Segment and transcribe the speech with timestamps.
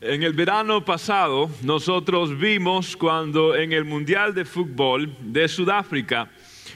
[0.00, 6.30] En el verano pasado nosotros vimos cuando en el Mundial de Fútbol de Sudáfrica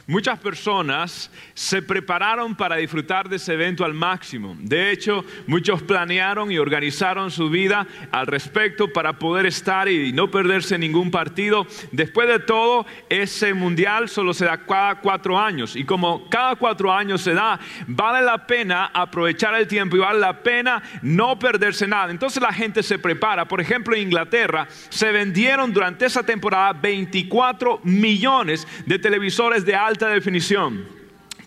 [0.06, 4.56] Muchas personas se prepararon para disfrutar de ese evento al máximo.
[4.58, 10.30] De hecho, muchos planearon y organizaron su vida al respecto para poder estar y no
[10.30, 11.66] perderse ningún partido.
[11.92, 15.76] Después de todo, ese mundial solo se da cada cuatro años.
[15.76, 20.18] Y como cada cuatro años se da, vale la pena aprovechar el tiempo y vale
[20.18, 22.10] la pena no perderse nada.
[22.10, 23.46] Entonces la gente se prepara.
[23.46, 30.08] Por ejemplo, en Inglaterra se vendieron durante esa temporada 24 millones de televisores de alta
[30.08, 30.86] definición.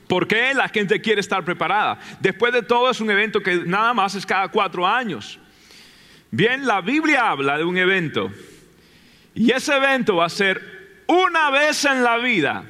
[0.07, 1.99] ¿Por qué la gente quiere estar preparada?
[2.19, 5.39] Después de todo es un evento que nada más es cada cuatro años.
[6.29, 8.31] Bien, la Biblia habla de un evento
[9.33, 12.65] y ese evento va a ser una vez en la vida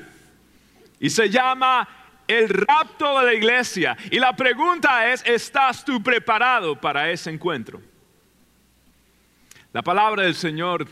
[1.00, 1.88] y se llama
[2.28, 3.98] el rapto de la iglesia.
[4.12, 7.82] Y la pregunta es, ¿estás tú preparado para ese encuentro?
[9.74, 10.88] La palabra del Señor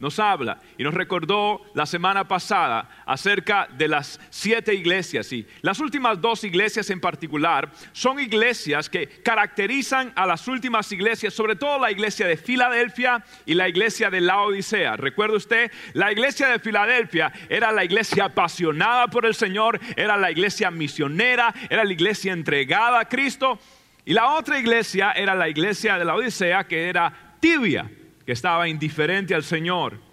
[0.00, 5.30] nos habla y nos recordó la semana pasada acerca de las siete iglesias.
[5.32, 11.34] Y las últimas dos iglesias en particular son iglesias que caracterizan a las últimas iglesias,
[11.34, 14.96] sobre todo la iglesia de Filadelfia y la iglesia de la Odisea.
[14.96, 20.30] Recuerde usted, la iglesia de Filadelfia era la iglesia apasionada por el Señor, era la
[20.30, 23.58] iglesia misionera, era la iglesia entregada a Cristo.
[24.06, 27.90] Y la otra iglesia era la iglesia de la Odisea que era tibia
[28.32, 30.10] estaba indiferente al Señor.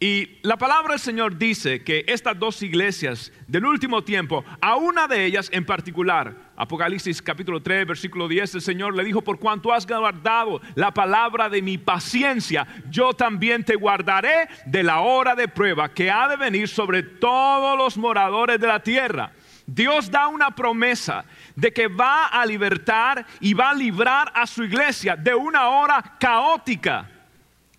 [0.00, 5.06] Y la palabra del Señor dice que estas dos iglesias del último tiempo, a una
[5.06, 9.72] de ellas en particular, Apocalipsis capítulo 3, versículo 10, el Señor le dijo, por cuanto
[9.72, 15.48] has guardado la palabra de mi paciencia, yo también te guardaré de la hora de
[15.48, 19.32] prueba que ha de venir sobre todos los moradores de la tierra.
[19.64, 21.24] Dios da una promesa
[21.56, 26.16] de que va a libertar y va a librar a su iglesia de una hora
[26.18, 27.13] caótica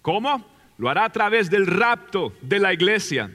[0.06, 0.46] ¿Cómo?
[0.78, 3.28] Lo hará a través del rapto de la iglesia.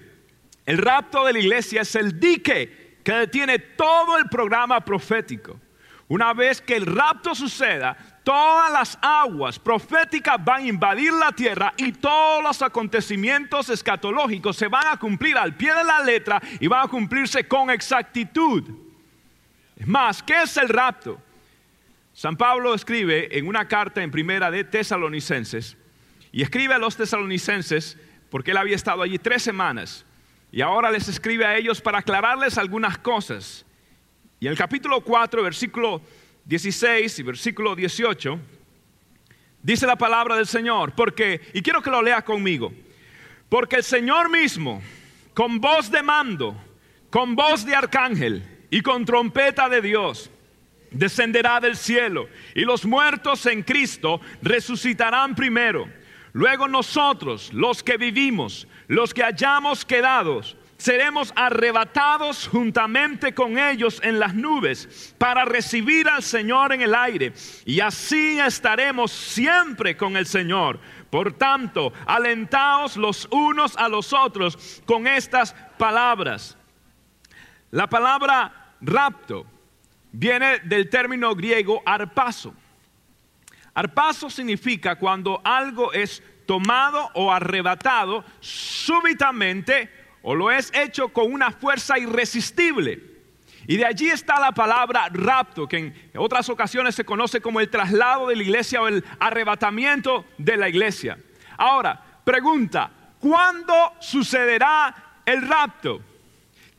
[0.65, 5.59] El rapto de la iglesia es el dique que detiene todo el programa profético.
[6.07, 11.75] Una vez que el rapto suceda, todas las aguas proféticas van a invadir la tierra
[11.77, 16.69] y todos los acontecimientos escatológicos se van a cumplir al pie de la letra y
[16.69, 18.63] van a cumplirse con exactitud.
[19.75, 21.21] Es más, ¿qué es el rapto?
[22.13, 25.77] San Pablo escribe en una carta en primera de Tesalonicenses
[26.33, 27.99] y escribe a los tesalonicenses,
[28.31, 30.05] porque él había estado allí tres semanas,
[30.53, 33.65] y ahora les escribe a ellos para aclararles algunas cosas.
[34.41, 36.01] Y en el capítulo 4, versículo
[36.45, 38.39] 16 y versículo 18,
[39.63, 42.73] dice la palabra del Señor, porque, y quiero que lo lea conmigo,
[43.49, 44.83] porque el Señor mismo,
[45.35, 46.57] con voz de mando,
[47.11, 50.31] con voz de arcángel y con trompeta de Dios,
[50.91, 55.89] descenderá del cielo, y los muertos en Cristo resucitarán primero.
[56.33, 60.43] Luego nosotros, los que vivimos, los que hayamos quedado,
[60.81, 67.33] seremos arrebatados juntamente con ellos en las nubes para recibir al Señor en el aire.
[67.65, 70.81] Y así estaremos siempre con el Señor.
[71.11, 76.57] Por tanto, alentaos los unos a los otros con estas palabras.
[77.73, 79.47] La palabra rapto
[80.13, 82.55] viene del término griego arpaso
[83.75, 89.89] Arpaso significa cuando algo es tomado o arrebatado súbitamente
[90.23, 93.11] o lo es hecho con una fuerza irresistible.
[93.67, 97.71] Y de allí está la palabra rapto, que en otras ocasiones se conoce como el
[97.71, 101.19] traslado de la iglesia o el arrebatamiento de la iglesia.
[101.57, 106.01] Ahora, pregunta, ¿cuándo sucederá el rapto?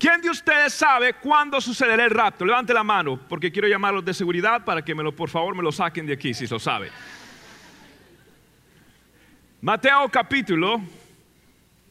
[0.01, 2.43] ¿Quién de ustedes sabe cuándo sucederá el rapto?
[2.43, 5.61] Levante la mano, porque quiero llamarlos de seguridad para que me lo, por favor me
[5.61, 6.89] lo saquen de aquí, si lo sabe.
[9.61, 10.81] Mateo capítulo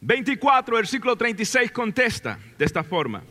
[0.01, 3.23] 24, versículo 36 contesta de esta forma.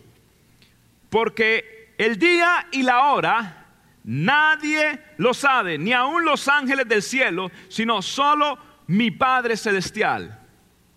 [1.10, 3.66] Porque el día y la hora
[4.04, 10.40] nadie lo sabe, ni aun los ángeles del cielo, sino solo mi Padre Celestial.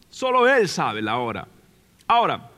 [0.09, 1.45] Solo Él sabe la hora.
[2.07, 2.52] Ahora,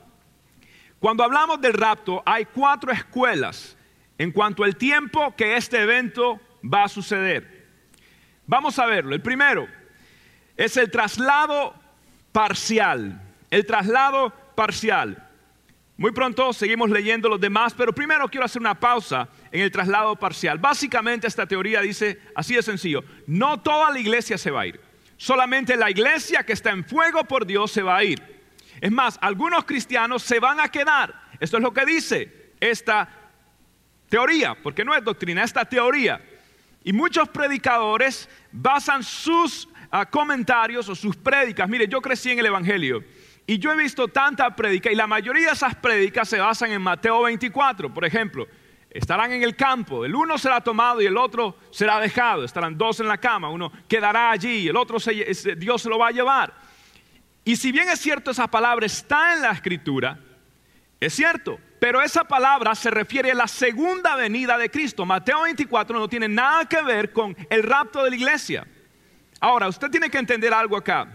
[0.98, 3.76] cuando hablamos del rapto, hay cuatro escuelas
[4.18, 7.66] en cuanto al tiempo que este evento va a suceder.
[8.46, 9.14] Vamos a verlo.
[9.14, 9.68] El primero
[10.56, 11.74] es el traslado
[12.32, 13.20] parcial.
[13.50, 15.22] El traslado parcial.
[15.98, 20.14] Muy pronto seguimos leyendo los demás, pero primero quiero hacer una pausa en el traslado
[20.16, 20.58] parcial.
[20.58, 24.80] Básicamente esta teoría dice, así de sencillo, no toda la iglesia se va a ir.
[25.16, 28.35] Solamente la iglesia que está en fuego por Dios se va a ir.
[28.80, 31.14] Es más, algunos cristianos se van a quedar.
[31.40, 33.08] Esto es lo que dice esta
[34.08, 36.20] teoría, porque no es doctrina, esta teoría.
[36.84, 41.68] Y muchos predicadores basan sus ah, comentarios o sus prédicas.
[41.68, 43.02] Mire, yo crecí en el Evangelio
[43.46, 46.82] y yo he visto tanta prédica y la mayoría de esas prédicas se basan en
[46.82, 48.46] Mateo 24, por ejemplo.
[48.90, 52.44] Estarán en el campo, el uno será tomado y el otro será dejado.
[52.44, 54.98] Estarán dos en la cama, uno quedará allí, el otro
[55.56, 56.54] Dios se lo va a llevar.
[57.46, 60.18] Y si bien es cierto esa palabra está en la escritura,
[60.98, 65.06] es cierto, pero esa palabra se refiere a la segunda venida de Cristo.
[65.06, 68.66] Mateo 24 no tiene nada que ver con el rapto de la iglesia.
[69.38, 71.06] Ahora, usted tiene que entender algo acá.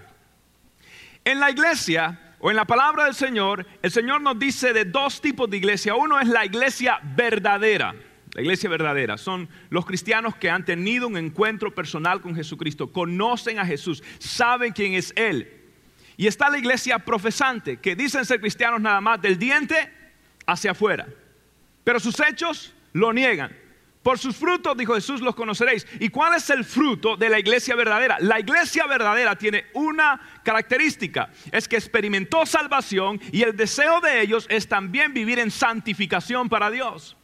[1.26, 5.20] En la iglesia o en la palabra del Señor, el Señor nos dice de dos
[5.20, 5.96] tipos de iglesia.
[5.96, 7.94] Uno es la iglesia verdadera.
[8.36, 13.60] La iglesia verdadera son los cristianos que han tenido un encuentro personal con Jesucristo, conocen
[13.60, 15.61] a Jesús, saben quién es Él.
[16.18, 19.92] Y está la iglesia profesante, que dicen ser cristianos nada más del diente
[20.46, 21.08] hacia afuera.
[21.84, 23.56] Pero sus hechos lo niegan.
[24.04, 25.86] Por sus frutos, dijo Jesús, los conoceréis.
[26.00, 28.18] ¿Y cuál es el fruto de la iglesia verdadera?
[28.20, 34.48] La iglesia verdadera tiene una característica, es que experimentó salvación y el deseo de ellos
[34.50, 37.16] es también vivir en santificación para Dios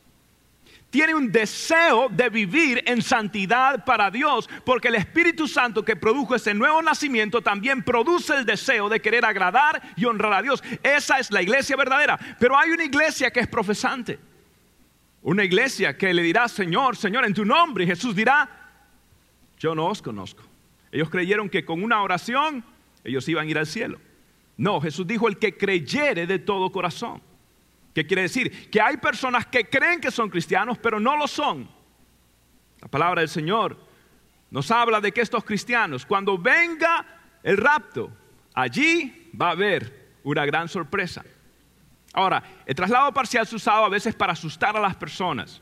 [0.89, 6.35] tiene un deseo de vivir en santidad para Dios, porque el Espíritu Santo que produjo
[6.35, 10.63] ese nuevo nacimiento también produce el deseo de querer agradar y honrar a Dios.
[10.81, 12.17] Esa es la iglesia verdadera.
[12.39, 14.17] Pero hay una iglesia que es profesante.
[15.21, 17.83] Una iglesia que le dirá, Señor, Señor, en tu nombre.
[17.83, 18.49] Y Jesús dirá,
[19.59, 20.43] yo no os conozco.
[20.91, 22.63] Ellos creyeron que con una oración
[23.03, 23.99] ellos iban a ir al cielo.
[24.55, 27.21] No, Jesús dijo, el que creyere de todo corazón.
[27.97, 28.69] ¿Qué quiere decir?
[28.69, 31.67] Que hay personas que creen que son cristianos, pero no lo son.
[32.79, 33.75] La palabra del Señor
[34.51, 37.03] nos habla de que estos cristianos, cuando venga
[37.41, 38.11] el rapto,
[38.53, 41.25] allí va a haber una gran sorpresa.
[42.13, 45.59] Ahora, el traslado parcial se ha usado a veces para asustar a las personas.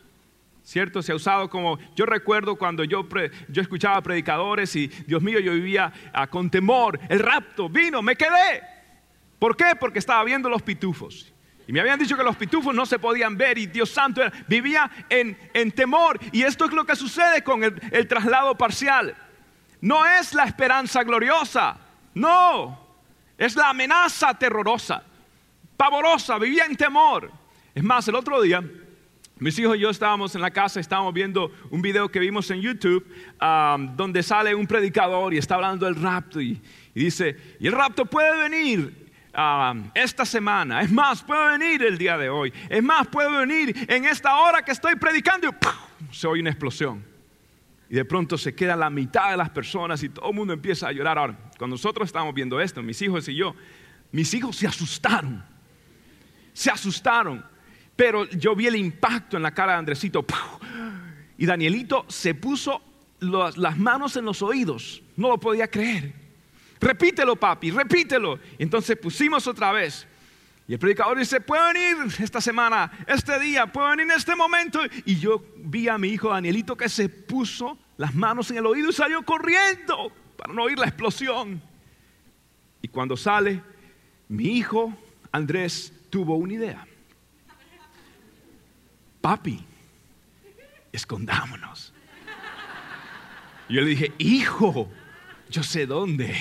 [0.62, 1.02] ¿Cierto?
[1.02, 3.08] Se ha usado como, yo recuerdo cuando yo,
[3.48, 8.18] yo escuchaba predicadores y, Dios mío, yo vivía ah, con temor, el rapto vino, me
[8.18, 8.62] quedé.
[9.40, 9.74] ¿Por qué?
[9.80, 11.31] Porque estaba viendo los pitufos.
[11.68, 14.90] Y me habían dicho que los pitufos no se podían ver y Dios santo vivía
[15.10, 16.20] en, temor.
[16.32, 19.16] Y esto es lo que sucede con el, traslado parcial.
[19.82, 21.78] No es la esperanza gloriosa,
[22.14, 22.80] no,
[23.38, 25.04] es la amenaza terrorosa,
[25.76, 27.32] pavorosa, vivía en temor.
[27.74, 28.64] Es más, el otro día
[29.38, 32.62] mis hijos y yo estábamos en la casa, estábamos viendo un video que vimos en
[32.62, 33.06] YouTube
[33.96, 36.62] donde sale un predicador y está hablando del rapto y,
[36.94, 39.05] y, dice, y el rapto puede venir
[39.94, 40.82] esta semana.
[40.82, 42.54] Es más, puedo venir el día de hoy.
[42.70, 47.04] Es más, puedo venir en esta hora que estoy predicando y se oye una explosión.
[47.90, 50.88] Y de pronto se queda la mitad de las personas y todo el mundo empieza
[50.88, 51.18] a llorar.
[51.18, 53.56] Ahora, cuando nosotros estábamos viendo esto, mis hijos y yo,
[54.12, 55.44] mis hijos se asustaron.
[56.54, 57.46] Se asustaron.
[57.96, 60.26] Pero yo vi el impacto en la cara de Andresito.
[61.38, 62.81] Y Danielito se puso
[63.20, 65.04] las manos en los oídos.
[65.16, 66.25] No lo podía creer.
[66.80, 68.39] Repítelo, papi, repítelo.
[68.57, 70.07] Entonces pusimos otra vez.
[70.68, 74.80] Y el predicador dice, puede venir esta semana, este día, puede venir en este momento.
[75.06, 78.89] Y yo vi a mi hijo Danielito que se puso las manos en el oído
[78.89, 81.62] y salió corriendo para no oír la explosión.
[82.81, 83.62] Y cuando sale,
[84.28, 84.94] mi hijo
[85.31, 86.88] Andrés tuvo una idea.
[89.21, 89.63] Papi,
[90.92, 91.94] escondámonos.
[93.68, 94.90] Yo le dije, hijo,
[95.56, 96.35] yo sé dónde.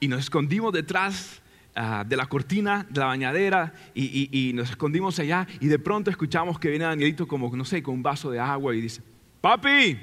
[0.00, 1.42] Y nos escondimos detrás
[1.74, 6.58] ah, de la cortina de la bañadera y, nos escondimos allá y de pronto escuchamos
[6.58, 9.02] que viene Danielito como, no sé, con un vaso de agua y dice,
[9.42, 9.98] papi,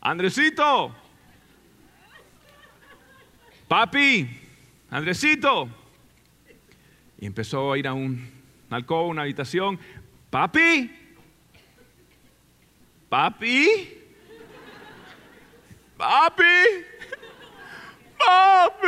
[0.00, 0.96] Andresito,
[3.68, 4.26] papi,
[4.90, 5.68] Andresito.
[7.20, 8.26] Y empezó a ir a un
[8.70, 9.78] alcohol, una habitación,
[10.30, 10.90] papi,
[13.10, 14.01] papi,
[16.02, 16.84] papi,
[18.18, 18.86] papi.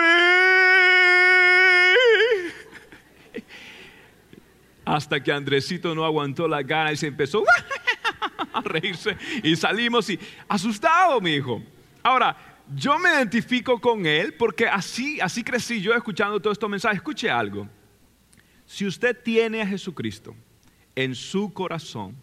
[4.84, 7.44] Hasta que Andresito no aguantó la gana y se empezó
[8.52, 10.18] a reírse y salimos y
[10.48, 11.62] asustado, mi hijo.
[12.02, 12.36] Ahora,
[12.74, 16.96] yo me identifico con él porque así, así crecí yo escuchando todos estos mensajes.
[16.96, 17.68] Escuche algo.
[18.66, 20.34] Si usted tiene a Jesucristo
[20.96, 22.16] en su corazón,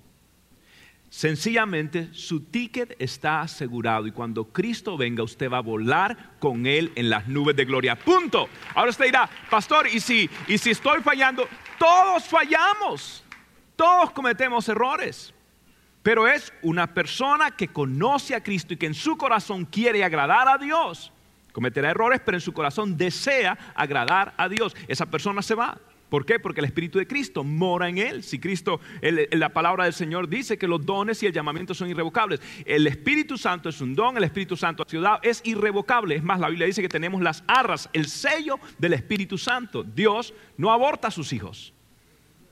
[1.12, 6.94] Sencillamente su ticket está asegurado y cuando Cristo venga usted va a volar con Él
[6.96, 8.00] en las nubes de gloria.
[8.00, 8.48] Punto.
[8.74, 11.50] Ahora usted dirá, pastor, ¿y si, y si estoy fallando?
[11.78, 13.26] Todos fallamos,
[13.76, 15.34] todos cometemos errores.
[16.02, 20.48] Pero es una persona que conoce a Cristo y que en su corazón quiere agradar
[20.48, 21.12] a Dios.
[21.52, 24.74] Cometerá errores, pero en su corazón desea agradar a Dios.
[24.88, 25.78] Esa persona se va.
[26.12, 26.42] ¿Por qué?
[26.42, 28.22] Porque el Espíritu de Cristo mora en él.
[28.22, 32.42] Si Cristo, la palabra del Señor dice que los dones y el llamamiento son irrevocables.
[32.66, 36.16] El Espíritu Santo es un don, el Espíritu Santo ciudad es irrevocable.
[36.16, 39.84] Es más, la Biblia dice que tenemos las arras, el sello del Espíritu Santo.
[39.84, 41.74] Dios no aborta a sus hijos.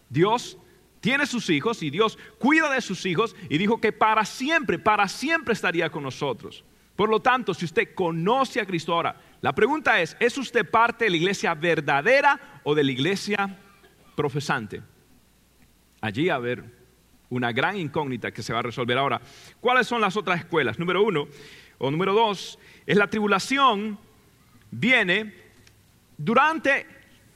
[0.08, 0.58] Dios
[1.02, 5.10] tiene sus hijos y Dios cuida de sus hijos y dijo que para siempre, para
[5.10, 6.64] siempre estaría con nosotros.
[6.96, 11.06] Por lo tanto, si usted conoce a Cristo ahora, la pregunta es, ¿es usted parte
[11.06, 13.58] de la iglesia verdadera o de la iglesia
[14.16, 14.82] profesante?
[16.02, 16.64] Allí a ver
[17.30, 19.22] una gran incógnita que se va a resolver ahora.
[19.62, 20.80] ¿Cuáles son las otras escuelas?
[20.80, 21.28] Número uno,
[21.78, 23.98] o número dos, es la tribulación
[24.72, 25.34] viene
[26.18, 26.86] durante,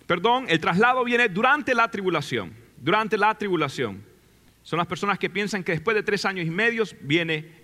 [0.06, 4.04] perdón, el traslado viene durante la tribulación, durante la tribulación.
[4.64, 7.64] Son las personas que piensan que después de tres años y medio viene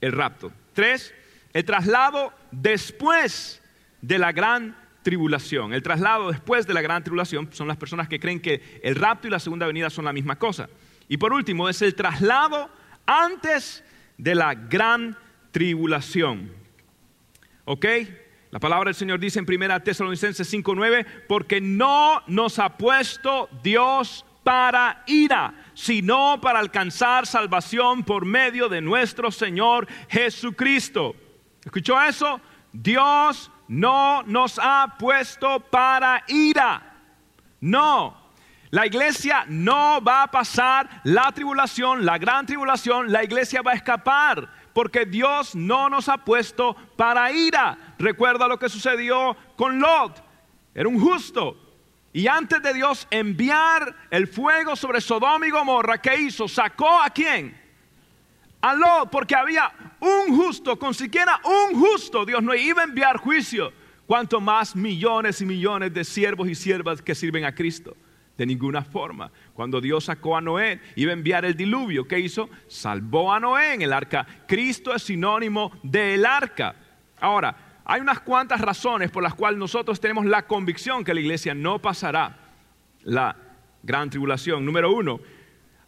[0.00, 0.52] el rapto.
[0.72, 1.14] Tres,
[1.52, 3.62] el traslado después
[4.00, 5.72] de la gran tribulación.
[5.72, 9.26] El traslado después de la gran tribulación son las personas que creen que el rapto
[9.26, 10.68] y la segunda venida son la misma cosa.
[11.08, 12.70] Y por último, es el traslado
[13.06, 13.82] antes
[14.18, 15.16] de la gran
[15.50, 16.52] tribulación.
[17.64, 17.86] ¿Ok?
[18.50, 24.24] La palabra del Señor dice en 1 Tesalonicenses 5:9, porque no nos ha puesto Dios
[24.42, 31.14] para ira, sino para alcanzar salvación por medio de nuestro Señor Jesucristo.
[31.68, 32.40] ¿Escuchó eso?
[32.72, 36.94] Dios no nos ha puesto para ira.
[37.60, 38.16] No.
[38.70, 43.74] La iglesia no va a pasar la tribulación, la gran tribulación, la iglesia va a
[43.74, 47.76] escapar, porque Dios no nos ha puesto para ira.
[47.98, 50.24] Recuerda lo que sucedió con Lot.
[50.74, 51.54] Era un justo.
[52.14, 56.48] Y antes de Dios enviar el fuego sobre Sodoma y Gomorra, ¿qué hizo?
[56.48, 57.67] ¿Sacó a quién?
[58.60, 63.18] A Lot, porque había un justo, con siquiera un justo, Dios no iba a enviar
[63.18, 63.72] juicio.
[64.06, 67.96] Cuanto más millones y millones de siervos y siervas que sirven a Cristo.
[68.36, 69.30] De ninguna forma.
[69.52, 72.06] Cuando Dios sacó a Noé, iba a enviar el diluvio.
[72.06, 72.48] ¿Qué hizo?
[72.68, 74.26] Salvó a Noé en el arca.
[74.46, 76.74] Cristo es sinónimo del arca.
[77.20, 81.54] Ahora, hay unas cuantas razones por las cuales nosotros tenemos la convicción que la iglesia
[81.54, 82.38] no pasará
[83.02, 83.36] la
[83.82, 84.64] gran tribulación.
[84.64, 85.20] Número uno,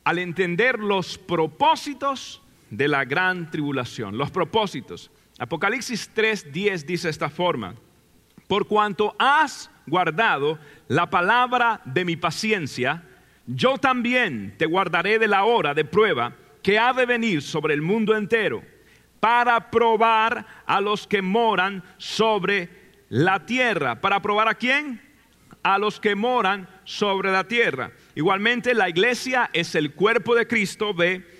[0.04, 5.10] al entender los propósitos de la gran tribulación, los propósitos.
[5.38, 7.74] Apocalipsis 3:10 dice esta forma,
[8.46, 10.58] por cuanto has guardado
[10.88, 13.02] la palabra de mi paciencia,
[13.46, 17.82] yo también te guardaré de la hora de prueba que ha de venir sobre el
[17.82, 18.62] mundo entero
[19.18, 22.70] para probar a los que moran sobre
[23.08, 24.00] la tierra.
[24.00, 25.00] ¿Para probar a quién?
[25.62, 27.92] A los que moran sobre la tierra.
[28.14, 31.39] Igualmente la iglesia es el cuerpo de Cristo, ve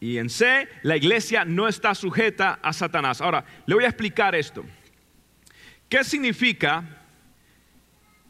[0.00, 3.20] y en C, la iglesia no está sujeta a Satanás.
[3.20, 4.64] Ahora, le voy a explicar esto.
[5.88, 6.84] ¿Qué significa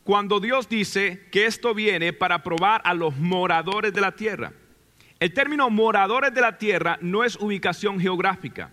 [0.02, 4.52] cuando Dios dice que esto viene para probar a los moradores de la tierra?
[5.20, 8.70] El término moradores de la tierra no es ubicación geográfica.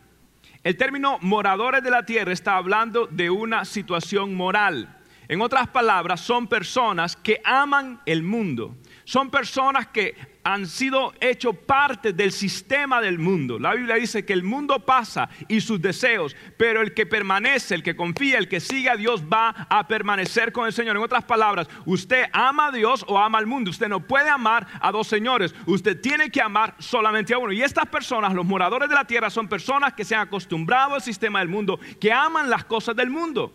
[0.64, 4.98] El término moradores de la tierra está hablando de una situación moral.
[5.28, 8.78] En otras palabras, son personas que aman el mundo.
[9.04, 13.58] Son personas que han sido hechos parte del sistema del mundo.
[13.58, 17.82] La Biblia dice que el mundo pasa y sus deseos, pero el que permanece, el
[17.82, 20.98] que confía, el que sigue a Dios va a permanecer con el Señor.
[20.98, 23.72] En otras palabras, usted ama a Dios o ama al mundo.
[23.72, 25.56] Usted no puede amar a dos señores.
[25.66, 27.52] Usted tiene que amar solamente a uno.
[27.52, 31.02] Y estas personas, los moradores de la tierra, son personas que se han acostumbrado al
[31.02, 33.52] sistema del mundo, que aman las cosas del mundo.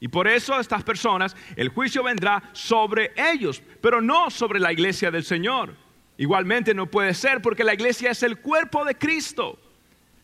[0.00, 5.12] Y por eso estas personas, el juicio vendrá sobre ellos, pero no sobre la iglesia
[5.12, 5.83] del Señor.
[6.16, 9.58] Igualmente no puede ser porque la iglesia es el cuerpo de Cristo.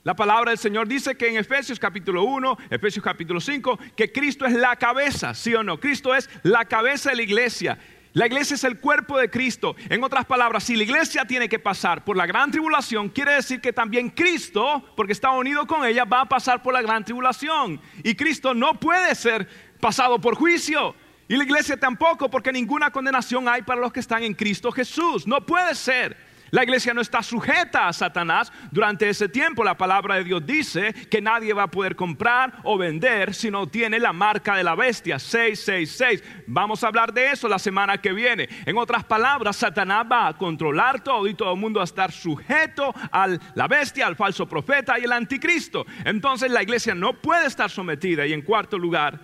[0.02, 4.46] La palabra del Señor dice que en Efesios capítulo 1, Efesios capítulo 5, que Cristo
[4.46, 5.78] es la cabeza, ¿sí o no?
[5.78, 7.78] Cristo es la cabeza de la iglesia.
[8.12, 9.76] La iglesia es el cuerpo de Cristo.
[9.88, 13.60] En otras palabras, si la iglesia tiene que pasar por la gran tribulación, quiere decir
[13.60, 17.80] que también Cristo, porque está unido con ella, va a pasar por la gran tribulación.
[18.02, 19.46] Y Cristo no puede ser
[19.80, 20.94] pasado por juicio.
[21.30, 25.28] Y la iglesia tampoco, porque ninguna condenación hay para los que están en Cristo Jesús.
[25.28, 26.16] No puede ser.
[26.50, 28.52] La iglesia no está sujeta a Satanás.
[28.72, 32.76] Durante ese tiempo la palabra de Dios dice que nadie va a poder comprar o
[32.76, 36.44] vender si no tiene la marca de la bestia 666.
[36.48, 38.48] Vamos a hablar de eso la semana que viene.
[38.66, 42.10] En otras palabras, Satanás va a controlar todo y todo el mundo va a estar
[42.10, 45.86] sujeto a la bestia, al falso profeta y el anticristo.
[46.04, 48.26] Entonces la iglesia no puede estar sometida.
[48.26, 49.20] Y en cuarto lugar,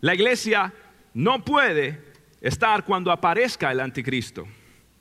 [0.00, 0.72] la iglesia
[1.14, 2.00] no puede
[2.40, 4.46] estar cuando aparezca el anticristo.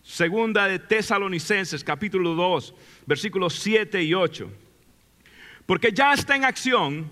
[0.03, 2.74] Segunda de Tesalonicenses capítulo 2,
[3.06, 4.51] versículos 7 y 8.
[5.65, 7.12] Porque ya está en acción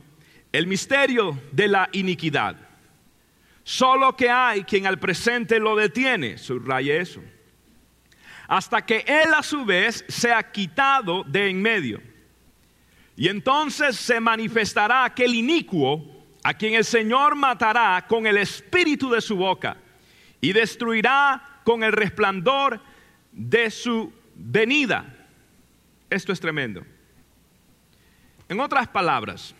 [0.51, 2.55] el misterio de la iniquidad.
[3.63, 7.21] Solo que hay quien al presente lo detiene, subraye eso,
[8.47, 12.01] hasta que él a su vez sea quitado de en medio.
[13.15, 19.21] Y entonces se manifestará aquel inicuo a quien el Señor matará con el espíritu de
[19.21, 19.77] su boca
[20.41, 22.79] y destruirá con el resplandor
[23.31, 25.05] de su venida.
[26.09, 26.83] Esto es tremendo.
[28.47, 29.53] En otras palabras,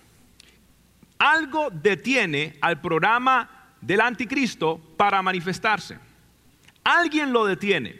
[1.19, 5.99] algo detiene al programa del anticristo para manifestarse.
[6.83, 7.99] Alguien lo detiene.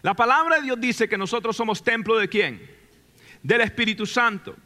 [0.00, 2.68] La palabra de Dios dice que nosotros somos templo de quién?
[3.42, 4.56] Del Espíritu Santo.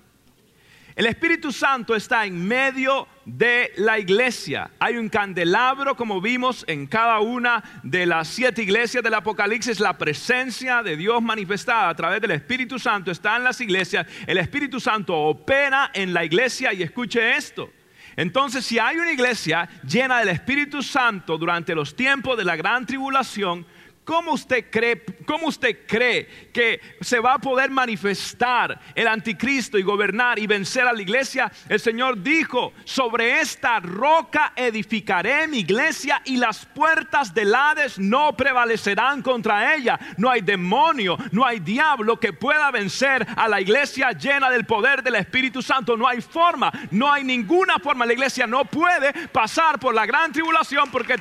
[0.95, 4.71] El Espíritu Santo está en medio de la iglesia.
[4.79, 9.99] Hay un candelabro, como vimos en cada una de las siete iglesias del Apocalipsis, la
[9.99, 14.07] presencia de Dios manifestada a través del Espíritu Santo está en las iglesias.
[14.27, 17.71] El Espíritu Santo opera en la iglesia y escuche esto.
[18.15, 22.87] Entonces, si hay una iglesia llena del Espíritu Santo durante los tiempos de la gran
[22.87, 23.67] tribulación,
[24.07, 29.83] ¿Cómo usted, cree, ¿Cómo usted cree que se va a poder manifestar el anticristo y
[29.83, 31.51] gobernar y vencer a la iglesia?
[31.69, 38.37] El Señor dijo, sobre esta roca edificaré mi iglesia y las puertas del Hades no
[38.37, 39.99] prevalecerán contra ella.
[40.19, 45.03] No hay demonio, no hay diablo que pueda vencer a la iglesia llena del poder
[45.03, 45.97] del Espíritu Santo.
[45.97, 48.07] No hay forma, no hay ninguna forma.
[48.07, 51.17] La iglesia no puede pasar por la gran tribulación porque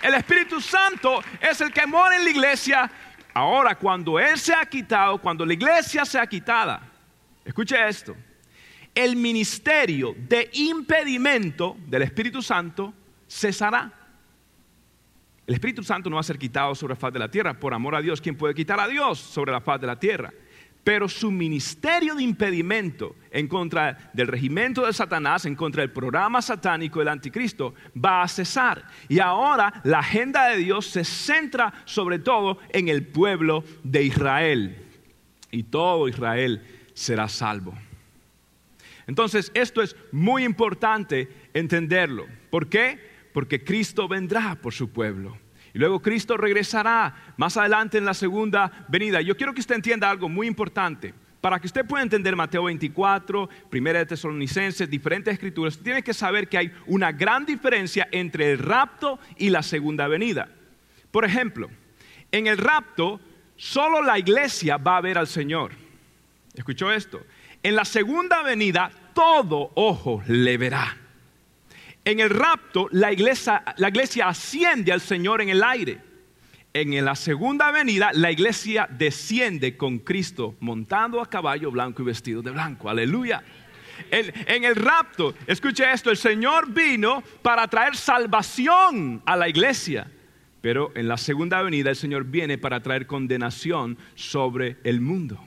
[0.00, 2.90] el Espíritu Santo es el que mora en la iglesia,
[3.34, 6.80] ahora cuando Él se ha quitado, cuando la iglesia se ha quitada,
[7.44, 8.16] escuche esto,
[8.94, 12.92] el ministerio de impedimento del Espíritu Santo
[13.28, 13.92] cesará.
[15.46, 17.54] El Espíritu Santo no va a ser quitado sobre la faz de la tierra.
[17.54, 20.32] Por amor a Dios, ¿quién puede quitar a Dios sobre la faz de la tierra?
[20.82, 26.40] Pero su ministerio de impedimento en contra del regimiento de Satanás, en contra del programa
[26.40, 28.86] satánico del anticristo, va a cesar.
[29.08, 34.76] Y ahora la agenda de Dios se centra sobre todo en el pueblo de Israel.
[35.50, 36.62] Y todo Israel
[36.94, 37.74] será salvo.
[39.06, 42.26] Entonces, esto es muy importante entenderlo.
[42.48, 42.98] ¿Por qué?
[43.32, 45.36] Porque Cristo vendrá por su pueblo.
[45.72, 49.20] Y luego Cristo regresará más adelante en la segunda venida.
[49.20, 51.14] Yo quiero que usted entienda algo muy importante.
[51.40, 56.48] Para que usted pueda entender Mateo 24, Primera de Tesalonicenses, diferentes escrituras, tiene que saber
[56.48, 60.48] que hay una gran diferencia entre el rapto y la segunda venida.
[61.10, 61.70] Por ejemplo,
[62.30, 63.20] en el rapto
[63.56, 65.72] solo la iglesia va a ver al Señor.
[66.54, 67.22] ¿Escuchó esto?
[67.62, 70.96] En la segunda venida todo ojo le verá.
[72.04, 75.98] En el rapto, la iglesia, la iglesia asciende al Señor en el aire.
[76.72, 82.42] En la segunda venida, la iglesia desciende con Cristo montando a caballo blanco y vestido
[82.42, 82.88] de blanco.
[82.88, 83.42] Aleluya.
[84.10, 90.10] En, en, el rapto, escuche esto, el Señor vino para traer salvación a la iglesia.
[90.62, 95.42] Pero en la segunda venida el Señor viene para traer condenación sobre el mundo.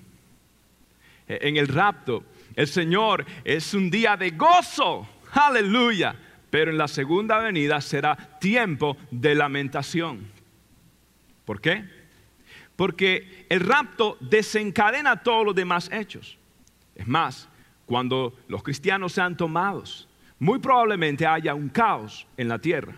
[1.27, 5.07] En el rapto, el Señor es un día de gozo.
[5.31, 6.15] Aleluya
[6.53, 10.27] pero en la segunda venida será tiempo de lamentación.
[11.45, 11.83] ¿Por qué?
[12.75, 16.37] Porque el rapto desencadena todos los demás hechos.
[16.93, 17.49] Es más,
[17.87, 22.93] cuando los cristianos sean tomados, muy probablemente haya un caos en la tierra.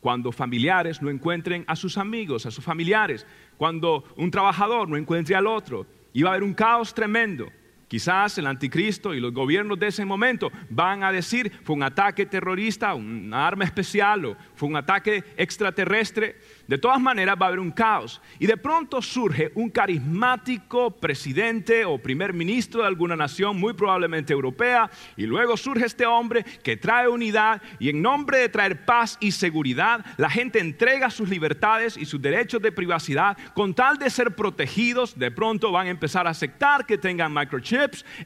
[0.00, 3.24] Cuando familiares no encuentren a sus amigos, a sus familiares,
[3.56, 5.86] cuando un trabajador no encuentre al otro,
[6.24, 7.52] va a haber un caos tremendo.
[7.88, 12.26] Quizás el anticristo y los gobiernos de ese momento van a decir fue un ataque
[12.26, 16.36] terrorista, un arma especial o fue un ataque extraterrestre.
[16.66, 18.20] De todas maneras va a haber un caos.
[18.40, 24.32] Y de pronto surge un carismático presidente o primer ministro de alguna nación, muy probablemente
[24.32, 29.16] europea, y luego surge este hombre que trae unidad y en nombre de traer paz
[29.20, 34.10] y seguridad, la gente entrega sus libertades y sus derechos de privacidad con tal de
[34.10, 35.16] ser protegidos.
[35.16, 37.75] De pronto van a empezar a aceptar que tengan microchips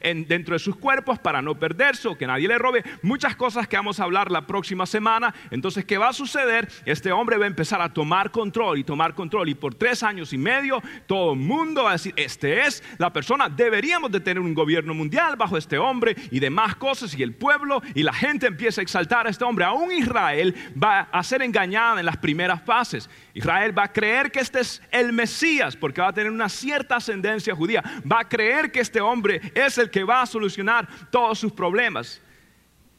[0.03, 2.83] dentro de sus cuerpos para no perderse o que nadie le robe.
[3.01, 5.33] Muchas cosas que vamos a hablar la próxima semana.
[5.49, 6.67] Entonces, ¿qué va a suceder?
[6.85, 9.49] Este hombre va a empezar a tomar control y tomar control.
[9.49, 13.11] Y por tres años y medio todo el mundo va a decir, este es la
[13.11, 17.13] persona, deberíamos de tener un gobierno mundial bajo este hombre y demás cosas.
[17.17, 19.65] Y el pueblo y la gente empieza a exaltar a este hombre.
[19.65, 23.09] Aún Israel va a ser engañada en las primeras fases.
[23.33, 26.97] Israel va a creer que este es el Mesías porque va a tener una cierta
[26.97, 27.83] ascendencia judía.
[28.09, 32.21] Va a creer que este hombre es el que va a solucionar todos sus problemas.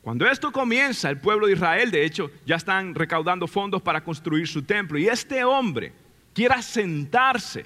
[0.02, 4.48] Cuando esto comienza, el pueblo de Israel, de hecho, ya están recaudando fondos para construir
[4.48, 4.98] su templo.
[4.98, 5.92] Y este hombre
[6.34, 7.64] quiera sentarse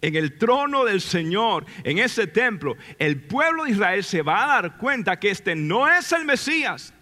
[0.00, 2.76] en el trono del Señor, en ese templo.
[2.98, 6.94] El pueblo de Israel se va a dar cuenta que este no es el Mesías.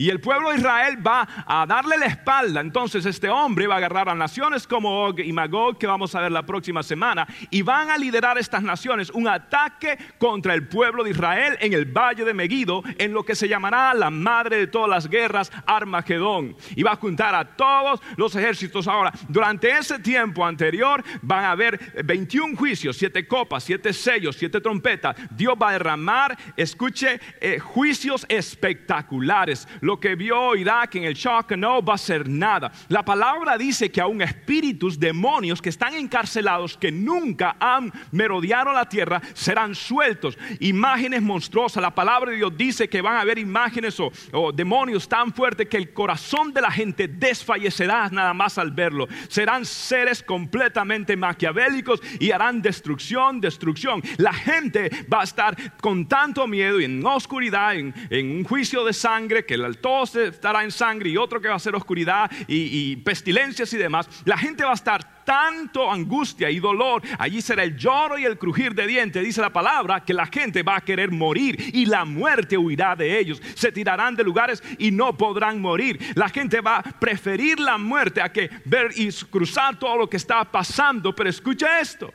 [0.00, 2.62] Y el pueblo de Israel va a darle la espalda.
[2.62, 6.22] Entonces este hombre va a agarrar a naciones como Og y Magog, que vamos a
[6.22, 11.04] ver la próxima semana, y van a liderar estas naciones un ataque contra el pueblo
[11.04, 14.68] de Israel en el valle de Megiddo, en lo que se llamará la madre de
[14.68, 16.56] todas las guerras, Armagedón.
[16.74, 18.88] Y va a juntar a todos los ejércitos.
[18.88, 24.62] Ahora, durante ese tiempo anterior van a haber 21 juicios, siete copas, siete sellos, siete
[24.62, 25.14] trompetas.
[25.30, 29.68] Dios va a derramar, escuche, eh, juicios espectaculares.
[29.90, 32.70] Lo que vio Irak en el shock no va a ser nada.
[32.86, 38.88] La palabra dice que aún espíritus, demonios que están encarcelados, que nunca han merodeado la
[38.88, 40.38] tierra, serán sueltos.
[40.60, 41.82] Imágenes monstruosas.
[41.82, 45.76] La palabra de Dios dice que van a haber imágenes o, demonios tan fuertes que
[45.76, 49.08] el corazón de la gente desfallecerá nada más al verlo.
[49.26, 54.00] Serán seres completamente maquiavélicos y harán destrucción, destrucción.
[54.18, 58.92] La gente va a estar con tanto miedo y en oscuridad, en, un juicio de
[58.92, 62.92] sangre, que el todo estará en sangre y otro que va a ser oscuridad y,
[62.92, 64.08] y pestilencias y demás.
[64.24, 67.02] La gente va a estar tanto angustia y dolor.
[67.18, 69.22] Allí será el lloro y el crujir de dientes.
[69.22, 73.18] Dice la palabra que la gente va a querer morir y la muerte huirá de
[73.18, 73.40] ellos.
[73.54, 76.00] Se tirarán de lugares y no podrán morir.
[76.16, 80.16] La gente va a preferir la muerte a que ver y cruzar todo lo que
[80.16, 81.14] está pasando.
[81.14, 82.12] Pero escucha esto.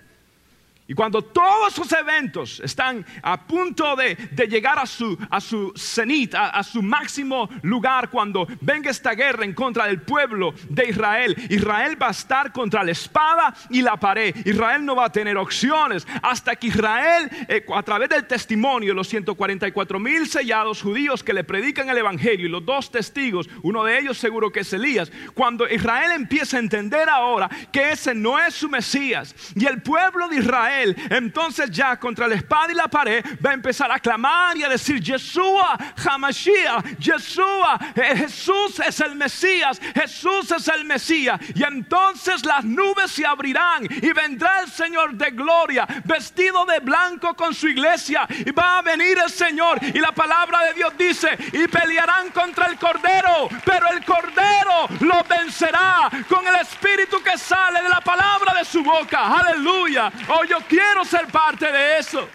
[0.87, 4.15] Y cuando todos esos eventos están a punto de,
[4.47, 9.53] llegar a su, a su cenit, a, su máximo lugar, cuando venga esta guerra en
[9.53, 14.35] contra del pueblo de Israel, Israel va a estar contra la espada y la pared.
[14.45, 18.95] Israel no va a tener opciones hasta que Israel, eh, a través del testimonio de
[18.95, 23.83] los 144 mil sellados judíos que le predican el Evangelio y los dos testigos, uno
[23.83, 28.37] de ellos seguro que es Elías, cuando Israel empieza a entender ahora que ese no
[28.37, 30.74] es su Mesías y el pueblo de Israel,
[31.09, 34.69] entonces ya contra la espada y la pared va a empezar a clamar y a
[34.69, 41.39] decir, Yeshua, Hamashiach, Yeshua, eh, Jesús es el Mesías, Jesús es el Mesías.
[41.53, 47.33] Y entonces las nubes se abrirán y vendrá el Señor de gloria, vestido de blanco
[47.35, 48.27] con su iglesia.
[48.29, 49.79] Y va a venir el Señor.
[49.81, 55.23] Y la palabra de Dios dice, y pelearán contra el Cordero, pero el Cordero lo
[55.23, 59.27] vencerá con el Espíritu que sale de la palabra de su boca.
[59.39, 60.11] Aleluya.
[60.27, 62.27] Oh, yo quiero ser parte de eso.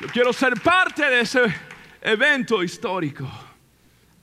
[0.00, 1.40] Yo quiero ser parte de ese
[2.02, 3.30] evento histórico.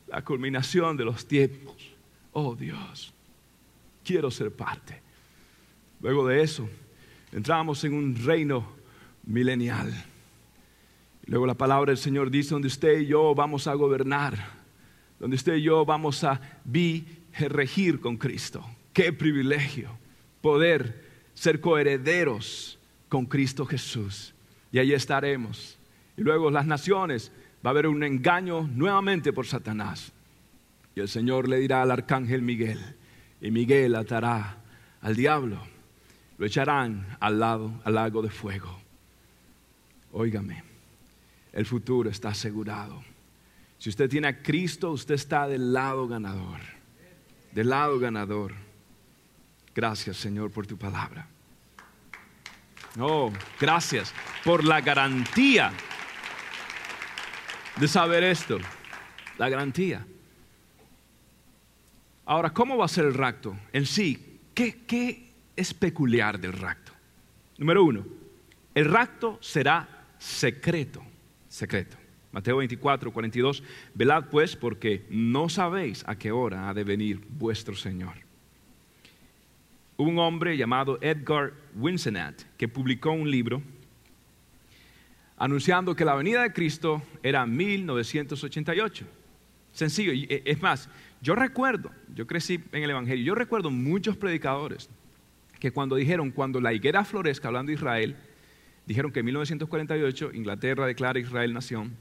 [0.07, 1.75] La culminación de los tiempos.
[2.34, 3.13] Oh Dios,
[4.03, 5.01] quiero ser parte.
[6.01, 6.69] Luego de eso,
[7.31, 8.73] entramos en un reino
[9.23, 9.93] milenial.
[11.25, 14.38] Luego la palabra del Señor dice, donde usted y yo vamos a gobernar,
[15.19, 16.41] donde usted y yo vamos a
[17.34, 18.65] regir con Cristo.
[18.91, 19.97] Qué privilegio
[20.41, 22.79] poder ser coherederos
[23.12, 24.34] con Cristo Jesús.
[24.71, 25.78] Y allí estaremos.
[26.15, 27.30] Y luego las naciones,
[27.63, 30.13] va a haber un engaño nuevamente por Satanás.
[30.95, 32.80] Y el Señor le dirá al arcángel Miguel,
[33.41, 34.60] y Miguel atará
[35.02, 35.62] al diablo,
[36.38, 38.80] lo echarán al lado, al lago de fuego.
[40.13, 40.63] Óigame,
[41.52, 43.04] el futuro está asegurado.
[43.78, 46.62] Si usted tiene a Cristo, usted está del lado ganador,
[47.52, 48.54] del lado ganador.
[49.76, 51.28] Gracias Señor por tu palabra.
[52.99, 55.71] Oh, gracias por la garantía
[57.77, 58.60] de saber esto.
[59.38, 60.06] La garantía.
[62.25, 64.39] Ahora, ¿cómo va a ser el rapto en sí?
[64.54, 66.91] ¿Qué, qué es peculiar del rapto?
[67.58, 68.06] Número uno,
[68.75, 71.01] el rapto será secreto,
[71.47, 71.97] secreto.
[72.32, 77.75] Mateo 24, 42, velad pues porque no sabéis a qué hora ha de venir vuestro
[77.75, 78.31] Señor
[80.03, 83.61] un hombre llamado Edgar Winsenat que publicó un libro
[85.37, 89.05] anunciando que la venida de Cristo era 1988.
[89.71, 90.89] Sencillo, e, es más,
[91.21, 94.89] yo recuerdo, yo crecí en el Evangelio, yo recuerdo muchos predicadores
[95.59, 98.15] que cuando dijeron, cuando la higuera florezca, hablando de Israel,
[98.85, 101.95] dijeron que en 1948 Inglaterra declara Israel nación,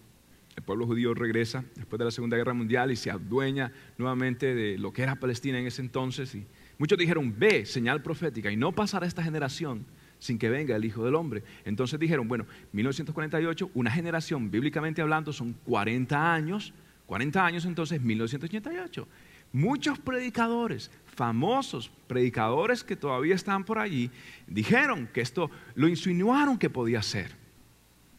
[0.56, 4.78] el pueblo judío regresa después de la Segunda Guerra Mundial y se adueña nuevamente de
[4.78, 6.44] lo que era Palestina en ese entonces y
[6.80, 9.84] Muchos dijeron, ve, señal profética, y no pasará esta generación
[10.18, 11.42] sin que venga el Hijo del Hombre.
[11.66, 16.72] Entonces dijeron, bueno, 1948, una generación, bíblicamente hablando, son 40 años,
[17.04, 19.06] 40 años entonces 1988.
[19.52, 24.10] Muchos predicadores, famosos predicadores que todavía están por allí,
[24.46, 27.32] dijeron que esto, lo insinuaron que podía ser.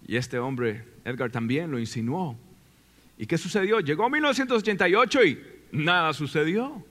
[0.06, 2.38] Y este hombre, Edgar, también lo insinuó.
[3.18, 3.80] ¿Y qué sucedió?
[3.80, 5.40] Llegó 1988 y
[5.72, 6.86] nada sucedió.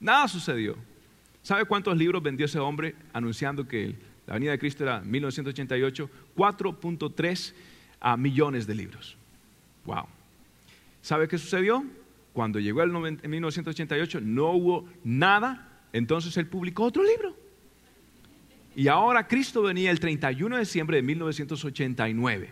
[0.00, 0.76] Nada sucedió.
[1.44, 3.94] ¿Sabe cuántos libros vendió ese hombre anunciando que
[4.26, 6.10] la venida de Cristo era 1988?
[6.34, 7.52] 4.3
[8.16, 9.14] millones de libros.
[9.84, 10.06] Wow.
[11.02, 11.84] ¿Sabe qué sucedió?
[12.32, 12.90] Cuando llegó el
[13.22, 17.36] en 1988 no hubo nada, entonces él publicó otro libro.
[18.74, 22.50] Y ahora Cristo venía el 31 de diciembre de 1989.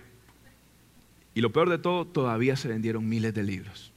[1.34, 3.90] Y lo peor de todo, todavía se vendieron miles de libros.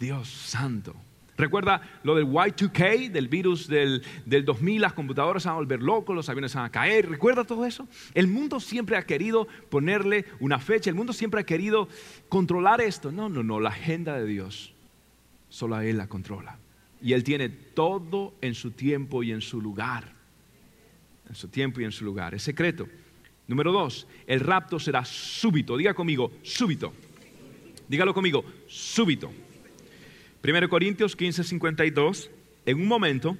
[0.00, 0.96] Dios santo.
[1.36, 6.14] Recuerda lo del Y2K, del virus del, 2000, las computadoras se van a volver locos,
[6.14, 7.08] los aviones van a caer.
[7.08, 7.88] ¿Recuerda todo eso?
[8.14, 11.88] El mundo siempre ha querido ponerle una fecha, el mundo siempre ha querido
[12.28, 13.10] controlar esto.
[13.10, 14.72] No, no, no, la agenda de Dios,
[15.48, 16.58] solo Él la controla.
[17.02, 20.12] Y Él tiene todo en su tiempo y en su lugar.
[21.28, 22.34] En su tiempo y en su lugar.
[22.34, 22.86] Es secreto.
[23.48, 25.76] Número dos, el rapto será súbito.
[25.76, 26.92] Diga conmigo, súbito.
[27.88, 29.30] Dígalo conmigo, súbito.
[30.44, 32.30] 1 Corintios 15, 52,
[32.66, 33.38] en un momento,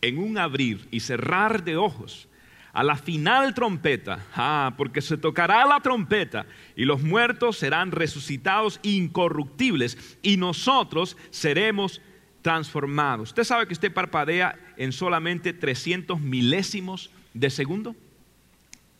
[0.00, 2.28] en un abrir y cerrar de ojos,
[2.72, 8.80] a la final trompeta, ah, porque se tocará la trompeta y los muertos serán resucitados
[8.82, 12.00] incorruptibles y nosotros seremos
[12.40, 13.30] transformados.
[13.30, 17.94] ¿Usted sabe que usted parpadea en solamente 300 milésimos de segundo?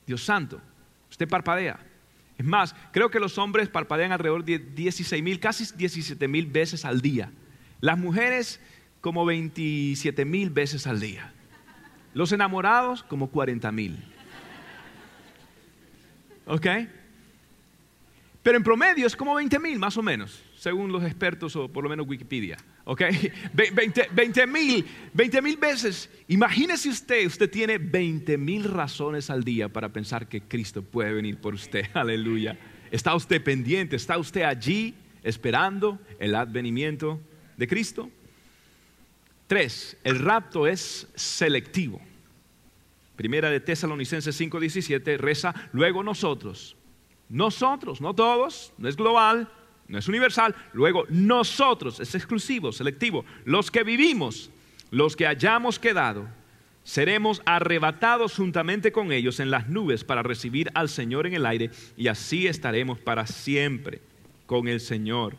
[0.07, 0.61] Dios santo,
[1.11, 1.81] usted parpadea.
[2.37, 6.85] Es más, creo que los hombres parpadean alrededor de 16 mil, casi 17 mil veces
[6.85, 7.31] al día.
[7.81, 8.61] Las mujeres
[9.01, 11.33] como 27 mil veces al día.
[12.15, 14.03] Los enamorados como 40 mil.
[16.47, 16.67] ¿Ok?
[18.43, 21.83] Pero en promedio es como 20 mil más o menos, según los expertos o por
[21.83, 22.57] lo menos Wikipedia.
[22.85, 23.03] ¿Ok?
[23.53, 26.09] 20 mil, 20 mil veces.
[26.29, 31.39] Imagínese usted, usted tiene 20 mil razones al día para pensar que Cristo puede venir
[31.39, 31.87] por usted.
[31.95, 32.57] Aleluya.
[32.93, 33.97] ¿Está usted pendiente?
[33.97, 37.21] ¿Está usted allí esperando el advenimiento
[37.57, 38.11] de Cristo.
[39.47, 42.01] Tres, el rapto es selectivo.
[43.15, 46.77] Primera de Tesalonicenses 5:17 reza, luego nosotros,
[47.29, 49.51] nosotros, no todos, no es global,
[49.89, 54.51] no es universal, luego nosotros, es exclusivo, selectivo, los que vivimos,
[54.91, 56.29] los que hayamos quedado,
[56.83, 61.71] seremos arrebatados juntamente con ellos en las nubes para recibir al Señor en el aire
[61.97, 64.01] y así estaremos para siempre
[64.47, 65.37] con el Señor.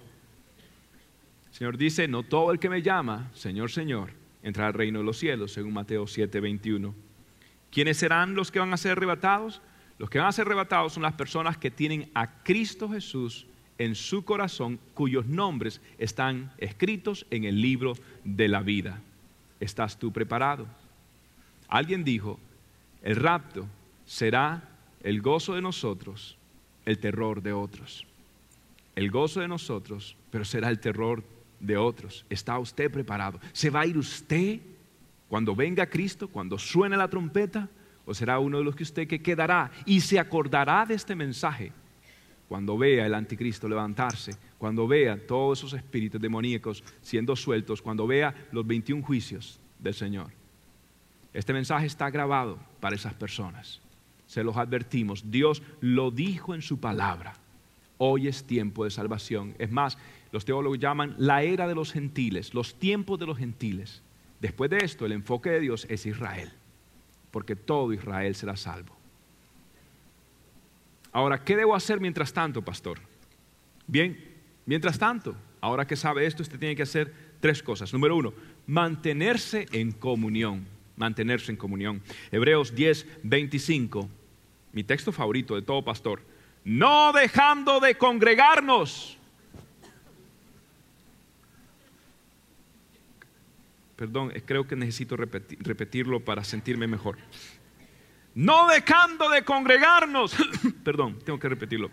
[1.58, 4.12] Señor dice, no todo el que me llama, Señor, Señor,
[4.44, 6.94] entrará al reino de los cielos, según Mateo 7, 21.
[7.72, 9.60] ¿Quiénes serán los que van a ser arrebatados?
[9.98, 13.48] Los que van a ser arrebatados son las personas que tienen a Cristo Jesús
[13.80, 17.94] en su corazón, cuyos nombres están escritos en el libro
[18.24, 19.02] de la vida.
[19.60, 20.68] ¿Estás tú preparado?
[21.70, 22.40] Alguien dijo,
[23.02, 23.66] el rapto
[24.06, 24.62] será
[25.02, 26.38] el gozo de nosotros,
[26.86, 28.06] el terror de otros.
[28.96, 31.37] El gozo de nosotros, pero será el terror de
[31.78, 32.26] otros.
[32.30, 33.40] ¿Está usted preparado?
[33.54, 34.60] ¿Se va a ir usted
[35.28, 37.68] cuando venga Cristo, cuando suene la trompeta?
[38.06, 41.74] ¿O será uno de los que usted que quedará y se acordará de este mensaje
[42.48, 48.34] cuando vea el anticristo levantarse, cuando vea todos esos espíritus demoníacos siendo sueltos, cuando vea
[48.54, 50.32] los 21 juicios del Señor?
[51.34, 53.82] Este mensaje está grabado para esas personas.
[54.26, 55.30] Se los advertimos.
[55.30, 57.34] Dios lo dijo en su palabra.
[57.98, 59.56] Hoy es tiempo de salvación.
[59.60, 59.98] Es más,
[60.32, 64.02] los teólogos llaman la era de los gentiles, los tiempos de los gentiles.
[64.40, 66.52] Después de esto, el enfoque de Dios es Israel,
[67.32, 68.96] porque todo Israel será salvo.
[71.12, 73.00] Ahora, ¿qué debo hacer mientras tanto, pastor?
[73.88, 74.18] Bien,
[74.66, 77.92] mientras tanto, ahora que sabe esto, usted tiene que hacer tres cosas.
[77.94, 78.34] Número uno,
[78.68, 82.02] mantenerse en comunión, mantenerse en comunión.
[82.32, 84.10] Hebreos 10, 25,
[84.74, 86.22] mi texto favorito de todo pastor,
[86.64, 89.17] no dejando de congregarnos
[93.98, 97.18] Perdón, creo que necesito repetirlo para sentirme mejor.
[98.36, 100.36] No dejando de congregarnos.
[100.84, 101.90] Perdón, tengo que repetirlo.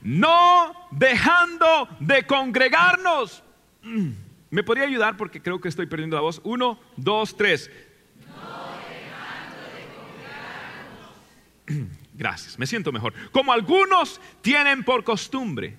[0.00, 3.44] No dejando de congregarnos.
[4.48, 5.18] ¿Me podría ayudar?
[5.18, 6.40] Porque creo que estoy perdiendo la voz.
[6.42, 7.70] Uno, dos, tres.
[12.14, 13.12] Gracias, me siento mejor.
[13.30, 15.76] Como algunos tienen por costumbre,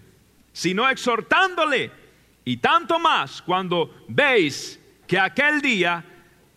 [0.51, 1.91] sino exhortándole,
[2.45, 4.79] y tanto más cuando veis
[5.13, 6.03] que aquel día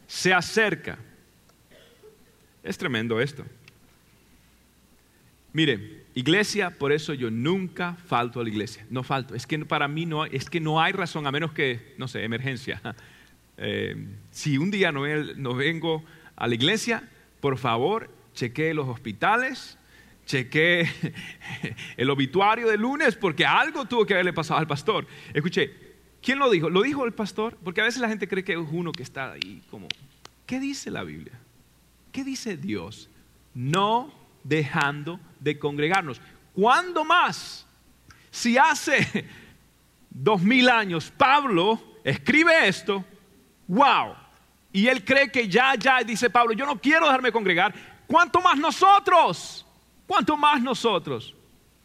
[0.06, 0.96] se acerca.
[2.62, 3.44] Es tremendo esto.
[5.52, 8.86] Mire, iglesia, por eso yo nunca falto a la iglesia.
[8.88, 9.34] No falto.
[9.34, 12.24] Es que para mí no, es que no hay razón, a menos que, no sé,
[12.24, 12.80] emergencia.
[13.58, 13.96] Eh,
[14.32, 16.04] si un día no, no, vengo
[16.36, 17.08] a la iglesia,
[17.40, 19.78] por favor, chequee los hospitales,
[20.26, 20.86] chequee
[21.96, 25.06] el obituario de lunes, porque algo tuvo que haberle pasado al pastor.
[25.32, 25.85] Escuché,
[26.26, 26.68] ¿Quién lo dijo?
[26.68, 27.56] ¿Lo dijo el pastor?
[27.62, 29.86] Porque a veces la gente cree que es uno que está ahí como...
[30.44, 31.38] ¿Qué dice la Biblia?
[32.10, 33.08] ¿Qué dice Dios?
[33.54, 34.12] No
[34.42, 36.20] dejando de congregarnos.
[36.52, 37.64] ¿Cuándo más?
[38.28, 39.24] Si hace
[40.10, 43.04] dos mil años, Pablo escribe esto,
[43.68, 44.14] wow.
[44.72, 47.72] Y él cree que ya, ya, dice Pablo, yo no quiero dejarme congregar.
[48.08, 49.64] ¿Cuánto más nosotros?
[50.08, 51.36] ¿Cuánto más nosotros?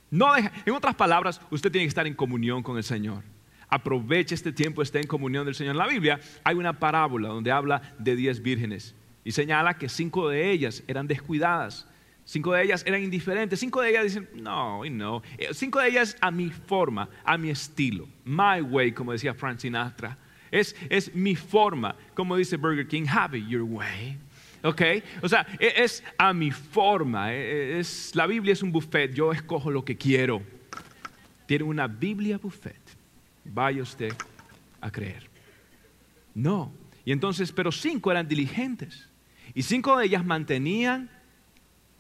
[0.10, 3.31] No en otras palabras, usted tiene que estar en comunión con el Señor.
[3.72, 5.72] Aproveche este tiempo, esté en comunión del Señor.
[5.72, 10.30] En la Biblia hay una parábola donde habla de diez vírgenes y señala que cinco
[10.30, 11.88] de ellas eran descuidadas,
[12.26, 16.18] cinco de ellas eran indiferentes, cinco de ellas dicen, no, no, eh, cinco de ellas
[16.22, 20.18] a mi forma, a mi estilo, my way, como decía Frank Sinatra.
[20.52, 24.18] Es, es mi forma, como dice Burger King, have it your way.
[24.64, 24.82] ¿ok?
[25.22, 27.34] O sea, e, es a mi forma.
[27.34, 30.42] E, e, es, la Biblia es un buffet, yo escojo lo que quiero.
[31.46, 32.81] Tiene una Biblia buffet.
[33.46, 34.14] Vaya usted
[34.80, 35.30] a creer.
[36.34, 36.74] No.
[37.06, 39.10] Y entonces, pero cinco eran diligentes.
[39.54, 41.10] Y cinco de ellas mantenían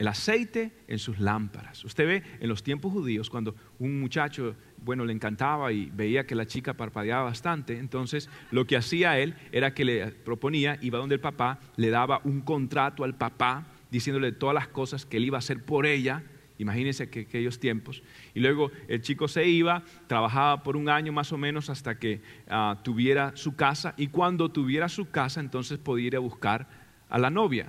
[0.01, 1.86] el aceite en sus lámparas.
[1.86, 6.34] Usted ve en los tiempos judíos cuando un muchacho, bueno, le encantaba y veía que
[6.34, 11.13] la chica parpadeaba bastante, entonces lo que hacía él era que le proponía, iba donde
[11.13, 15.38] el papá, le daba un contrato al papá diciéndole todas las cosas que él iba
[15.38, 16.23] a hacer por ella.
[16.62, 18.04] Imagínense que aquellos tiempos.
[18.34, 22.21] Y luego el chico se iba, trabajaba por un año más o menos hasta que
[22.47, 26.67] ah, tuviera su casa y cuando tuviera su casa entonces podía ir a buscar
[27.10, 27.67] a la novia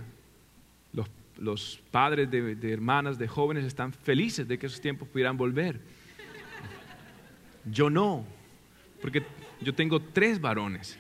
[1.43, 5.81] los padres de, hermanas, de jóvenes están felices de que esos tiempos pudieran volver.
[7.65, 8.25] Yo no,
[9.01, 9.25] porque
[9.61, 10.99] yo tengo tres varones.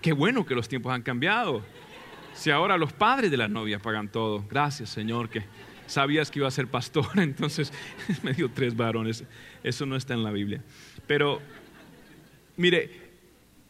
[0.00, 1.64] Qué bueno que los tiempos han cambiado.
[2.32, 4.44] Si ahora los padres de las novias pagan todo.
[4.48, 5.42] Gracias, Señor, que
[5.90, 7.72] sabías que iba a ser pastor, entonces
[8.22, 9.24] me dio tres varones.
[9.62, 10.62] Eso no está en la Biblia.
[11.06, 11.40] Pero,
[12.56, 13.10] mire,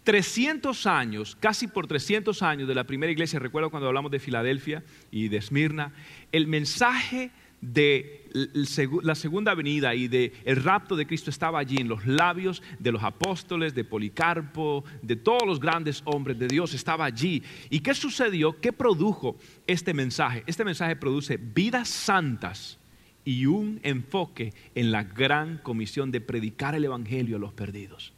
[0.04, 4.82] 300 años, casi por 300 años de la primera iglesia, recuerdo cuando hablamos de Filadelfia
[5.10, 5.92] y de Esmirna,
[6.32, 8.16] el mensaje de
[9.02, 12.92] la segunda venida y de el rapto de Cristo estaba allí en los labios de
[12.92, 17.42] los apóstoles, de Policarpo, de todos los grandes hombres de Dios, estaba allí.
[17.68, 18.60] ¿Y qué sucedió?
[18.60, 20.44] ¿Qué produjo este mensaje?
[20.46, 22.78] Este mensaje produce vidas santas
[23.24, 28.12] y un enfoque en la gran comisión de predicar el Evangelio a los perdidos.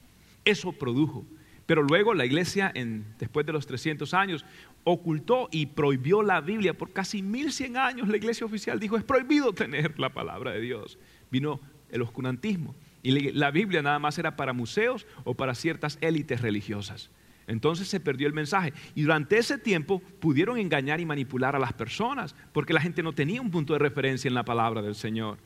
[0.44, 1.24] Eso produjo
[1.66, 2.72] pero luego la iglesia,
[3.18, 4.44] después de los 300 años,
[4.84, 8.08] ocultó y prohibió la Biblia por casi 1100 años.
[8.08, 10.98] La iglesia oficial dijo, es prohibido tener la palabra de Dios.
[11.30, 12.74] Vino el oscurantismo.
[13.02, 17.10] Y la Biblia nada más era para museos o para ciertas élites religiosas.
[17.46, 18.72] Entonces se perdió el mensaje.
[18.94, 23.12] Y durante ese tiempo pudieron engañar y manipular a las personas, porque la gente no
[23.12, 25.38] tenía un punto de referencia en la palabra del Señor.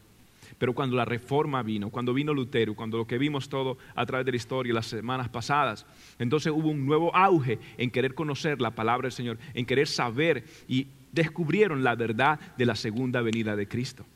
[0.58, 4.24] Pero cuando la reforma vino, cuando vino Lutero, cuando lo que vimos todo a través
[4.24, 5.84] de la historia las semanas pasadas,
[6.18, 10.44] entonces hubo un nuevo auge en querer conocer la palabra del Señor, en querer saber
[10.66, 14.06] y descubrieron la verdad de la segunda venida de Cristo.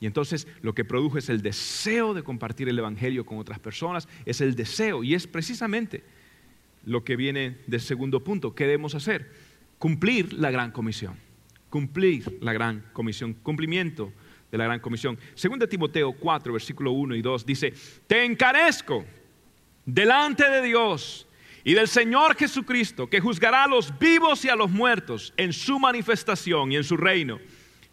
[0.00, 4.08] Y entonces lo que produjo es el deseo de compartir el Evangelio con otras personas,
[4.26, 6.04] es el deseo y es precisamente
[6.84, 8.54] lo que viene del segundo punto.
[8.54, 9.32] ¿Qué debemos hacer?
[9.78, 11.14] Cumplir la gran comisión.
[11.70, 13.34] Cumplir la gran comisión.
[13.34, 14.12] Cumplimiento
[14.50, 15.18] de la gran comisión.
[15.34, 17.72] Según de Timoteo 4, versículo 1 y 2 dice,
[18.06, 19.04] te encarezco
[19.84, 21.26] delante de Dios
[21.64, 25.78] y del Señor Jesucristo, que juzgará a los vivos y a los muertos en su
[25.78, 27.38] manifestación y en su reino.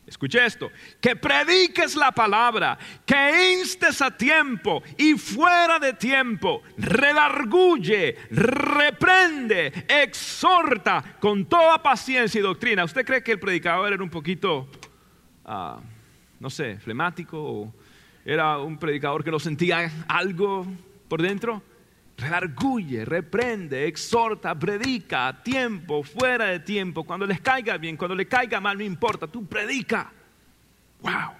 [0.07, 8.15] Escuche esto, que prediques la palabra, que instes a tiempo y fuera de tiempo, redarguye,
[8.29, 12.83] reprende, exhorta con toda paciencia y doctrina.
[12.83, 14.69] ¿Usted cree que el predicador era un poquito...
[15.43, 15.79] Ah,
[16.39, 17.73] no sé, flemático o
[18.25, 20.65] era un predicador que no sentía algo
[21.07, 21.61] por dentro.
[22.17, 28.25] Redarguye, reprende, exhorta, predica a tiempo, fuera de tiempo, cuando les caiga bien, cuando le
[28.25, 30.11] caiga mal, no importa, tú predica.
[31.01, 31.33] ¡Wow!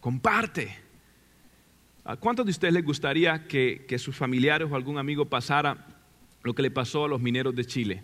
[0.00, 0.76] Comparte.
[2.04, 5.86] ¿A cuántos de ustedes les gustaría que, que sus familiares o algún amigo pasara
[6.42, 8.02] lo que le pasó a los mineros de Chile?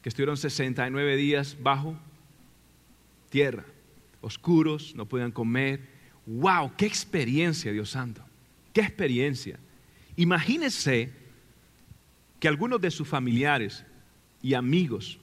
[0.00, 1.94] Que estuvieron 69 días bajo
[3.28, 3.64] tierra
[4.26, 5.88] oscuros, no podían comer.
[6.26, 6.72] ¡Wow!
[6.76, 8.22] ¡Qué experiencia, Dios santo!
[8.72, 9.58] ¡Qué experiencia!
[10.16, 11.12] Imagínese
[12.40, 13.84] que algunos de sus familiares
[14.42, 15.18] y amigos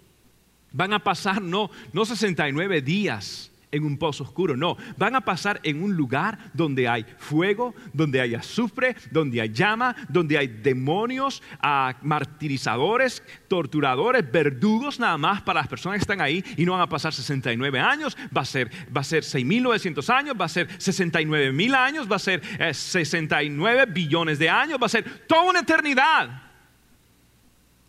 [0.71, 5.59] van a pasar no, no 69 días en un pozo oscuro, no, van a pasar
[5.63, 11.41] en un lugar donde hay fuego, donde hay azufre, donde hay llama, donde hay demonios,
[11.59, 16.81] ah, martirizadores, torturadores, verdugos nada más para las personas que están ahí y no van
[16.81, 20.67] a pasar 69 años, va a ser, va a ser 6.900 años, va a ser
[20.67, 22.41] 69.000 años, va a ser
[22.73, 26.43] 69 eh, billones de años, va a ser toda una eternidad.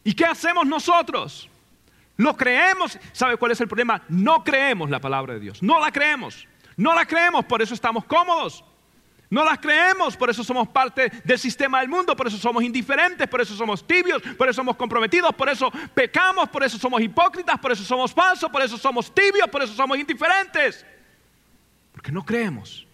[0.03, 1.49] ¿Y qué hacemos nosotros?
[2.17, 2.99] Lo creemos.
[3.13, 4.03] ¿Sabe cuál es el problema?
[4.09, 5.63] No creemos la palabra de Dios.
[5.63, 6.47] No la creemos.
[6.77, 8.65] No la creemos, por eso estamos cómodos.
[9.31, 13.27] No las creemos, por eso somos parte del sistema del mundo, por eso somos indiferentes,
[13.27, 17.59] por eso somos tibios, por eso somos comprometidos, por eso pecamos, por eso somos hipócritas,
[17.59, 20.87] por eso somos falsos, por eso somos tibios, por eso somos indiferentes.
[21.93, 22.87] Porque no creemos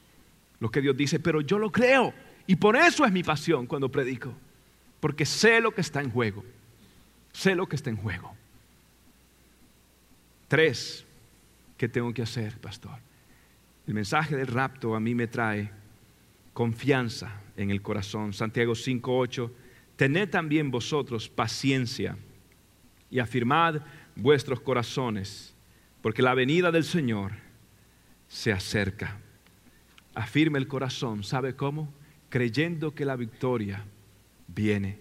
[0.60, 2.14] lo que Dios dice, pero yo lo creo.
[2.46, 4.32] Y por eso es mi pasión cuando predico,
[5.00, 6.44] porque sé lo que está en juego,
[7.32, 8.34] sé lo que está en juego.
[10.51, 11.07] Tres,
[11.76, 12.98] ¿qué tengo que hacer, pastor?
[13.86, 15.70] El mensaje del rapto a mí me trae
[16.53, 18.32] confianza en el corazón.
[18.32, 19.48] Santiago 5.8,
[19.94, 22.18] tened también vosotros paciencia
[23.12, 23.82] y afirmad
[24.16, 25.55] vuestros corazones,
[26.03, 27.30] porque la venida del Señor
[28.26, 29.20] se acerca.
[30.14, 31.94] Afirme el corazón, ¿sabe cómo?
[32.28, 33.84] Creyendo que la victoria
[34.48, 34.98] viene.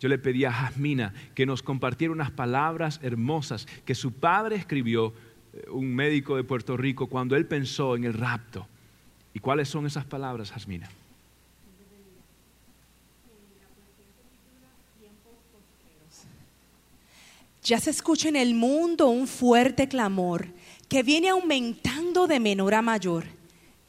[0.00, 5.12] Yo le pedí a Jasmina que nos compartiera unas palabras hermosas que su padre escribió,
[5.52, 8.66] eh, un médico de Puerto Rico, cuando él pensó en el rapto.
[9.34, 10.88] ¿Y cuáles son esas palabras, Jasmina?
[17.68, 20.46] Ya se escucha en el mundo un fuerte clamor
[20.88, 23.26] que viene aumentando de menor a mayor.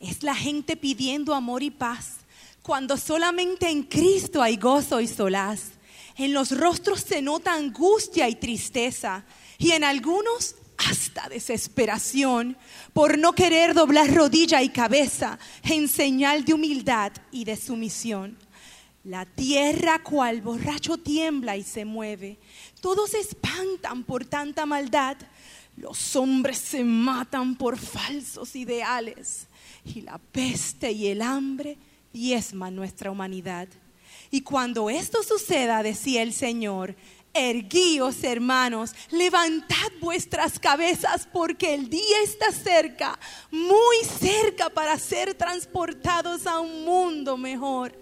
[0.01, 2.17] Es la gente pidiendo amor y paz,
[2.61, 5.78] cuando solamente en Cristo hay gozo y solaz.
[6.19, 9.23] En los rostros se nota angustia y tristeza,
[9.57, 12.57] y en algunos hasta desesperación
[12.91, 18.37] por no querer doblar rodilla y cabeza en señal de humildad y de sumisión.
[19.05, 22.37] La tierra cual borracho tiembla y se mueve.
[22.81, 25.15] Todos espantan por tanta maldad.
[25.77, 29.47] Los hombres se matan por falsos ideales.
[29.85, 31.77] Y la peste y el hambre
[32.11, 33.69] diezman nuestra humanidad.
[34.31, 36.95] Y cuando esto suceda, decía el Señor,
[37.33, 43.19] Erguíos, hermanos, levantad vuestras cabezas porque el día está cerca,
[43.51, 47.93] muy cerca para ser transportados a un mundo mejor.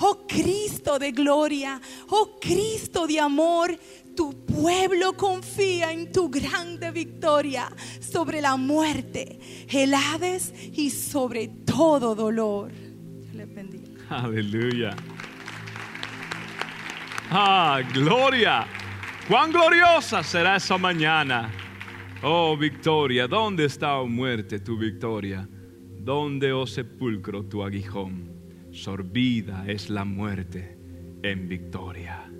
[0.00, 3.78] Oh Cristo de gloria, oh Cristo de amor,
[4.16, 7.70] tu pueblo confía en tu grande victoria
[8.00, 12.72] sobre la muerte, el Hades y sobre todo dolor.
[14.10, 14.96] Aleluya.
[17.36, 18.64] Ah, gloria.
[19.26, 21.50] Cuán gloriosa será esa mañana.
[22.22, 25.48] Oh, victoria, ¿dónde está, oh muerte, tu victoria?
[25.98, 28.30] ¿Dónde, oh sepulcro, tu aguijón?
[28.70, 30.78] Sorbida es la muerte
[31.24, 32.30] en victoria.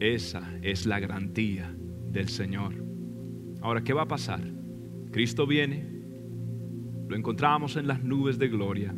[0.00, 1.70] Esa es la garantía
[2.10, 2.82] del Señor.
[3.60, 4.40] Ahora, ¿qué va a pasar?
[5.12, 5.86] Cristo viene,
[7.08, 8.94] lo encontramos en las nubes de gloria,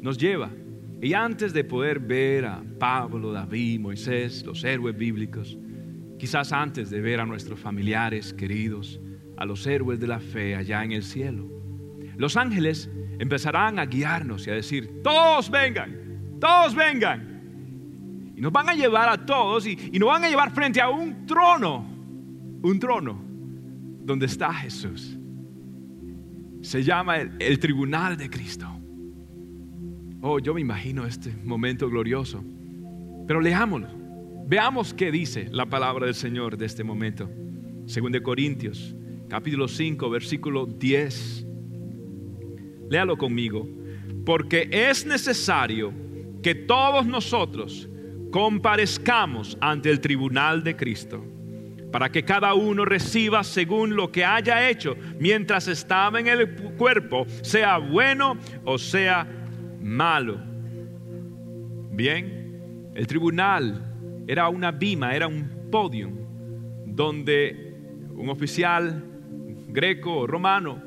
[0.00, 0.50] nos lleva
[1.04, 5.58] y antes de poder ver a Pablo, David, Moisés, los héroes bíblicos,
[6.18, 8.98] quizás antes de ver a nuestros familiares queridos,
[9.36, 11.46] a los héroes de la fe allá en el cielo,
[12.16, 18.32] los ángeles empezarán a guiarnos y a decir, todos vengan, todos vengan.
[18.34, 21.26] Y nos van a llevar a todos y, nos van a llevar frente a un
[21.26, 21.86] trono,
[22.62, 23.22] un trono
[24.06, 25.18] donde está Jesús.
[26.62, 28.83] Se llama el tribunal de Cristo.
[30.26, 32.42] Oh, yo me imagino este momento glorioso.
[33.26, 33.88] Pero leámoslo.
[34.46, 37.28] Veamos qué dice la palabra del Señor de este momento.
[37.84, 38.96] Según de Corintios,
[39.28, 41.46] capítulo 5, versículo 10.
[42.88, 43.68] Léalo conmigo.
[44.24, 45.92] Porque es necesario
[46.42, 47.90] que todos nosotros
[48.30, 51.22] comparezcamos ante el tribunal de Cristo,
[51.92, 57.26] para que cada uno reciba según lo que haya hecho mientras estaba en el cuerpo,
[57.42, 59.43] sea bueno o sea malo.
[61.90, 66.10] Bien, el tribunal era una bima, era un podio
[66.86, 67.76] donde
[68.14, 69.04] un oficial
[69.68, 70.82] greco o romano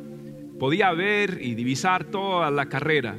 [0.57, 3.15] podía ver y divisar toda la carrera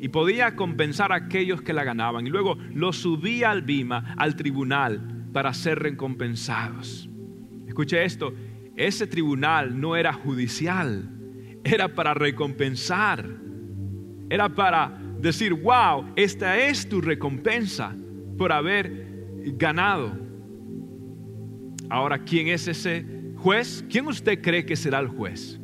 [0.00, 4.36] y podía compensar a aquellos que la ganaban y luego lo subía al bima, al
[4.36, 7.10] tribunal, para ser recompensados.
[7.66, 8.32] Escuche esto,
[8.74, 11.10] ese tribunal no era judicial,
[11.62, 13.43] era para recompensar
[14.30, 17.94] era para decir, wow, esta es tu recompensa
[18.36, 19.06] por haber
[19.56, 20.12] ganado.
[21.90, 23.04] Ahora, ¿quién es ese
[23.36, 23.84] juez?
[23.90, 25.58] ¿Quién usted cree que será el juez?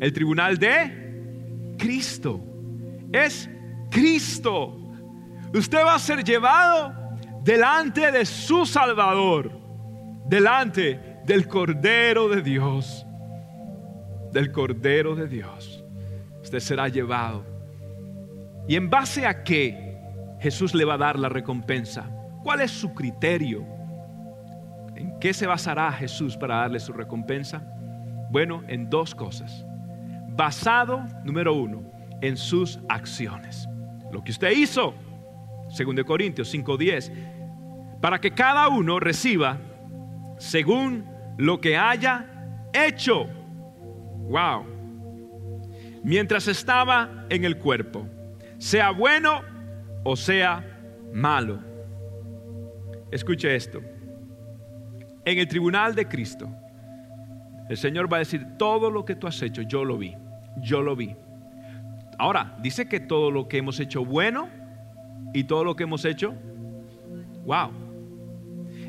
[0.00, 2.40] El tribunal de Cristo.
[3.12, 3.48] Es
[3.90, 4.76] Cristo.
[5.52, 6.94] Usted va a ser llevado
[7.42, 9.50] delante de su Salvador,
[10.26, 13.06] delante del Cordero de Dios,
[14.32, 15.84] del Cordero de Dios.
[16.42, 17.49] Usted será llevado
[18.70, 19.98] ¿Y en base a qué
[20.38, 22.08] Jesús le va a dar la recompensa?
[22.44, 23.66] ¿Cuál es su criterio?
[24.94, 27.64] ¿En qué se basará Jesús para darle su recompensa?
[28.30, 29.66] Bueno, en dos cosas.
[30.36, 31.82] Basado, número uno,
[32.20, 33.66] en sus acciones.
[34.12, 34.94] lo que usted hizo,
[35.76, 37.10] 2 Corintios 5:10,
[38.00, 39.58] para que cada uno reciba
[40.38, 41.06] según
[41.38, 42.24] lo que haya
[42.72, 43.26] hecho.
[44.28, 44.64] Wow.
[46.04, 48.06] Mientras estaba en el cuerpo,
[48.60, 49.40] sea bueno
[50.04, 50.62] o sea
[51.14, 51.58] malo.
[53.10, 53.80] Escuche esto.
[55.24, 56.48] En el tribunal de Cristo,
[57.68, 60.14] el Señor va a decir, todo lo que tú has hecho, yo lo vi,
[60.58, 61.16] yo lo vi.
[62.18, 64.50] Ahora, dice que todo lo que hemos hecho bueno
[65.32, 66.34] y todo lo que hemos hecho,
[67.46, 67.70] wow.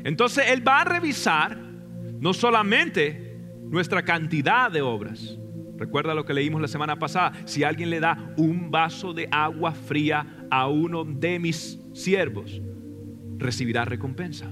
[0.04, 5.38] Entonces Él va a revisar no solamente nuestra cantidad de obras.
[5.82, 7.32] Recuerda lo que leímos la semana pasada.
[7.44, 12.62] Si alguien le da un vaso de agua fría a uno de mis siervos,
[13.36, 14.48] recibirá recompensa.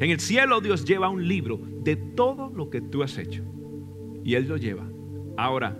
[0.00, 3.44] En el cielo Dios lleva un libro de todo lo que tú has hecho.
[4.24, 4.82] Y Él lo lleva.
[5.36, 5.78] Ahora,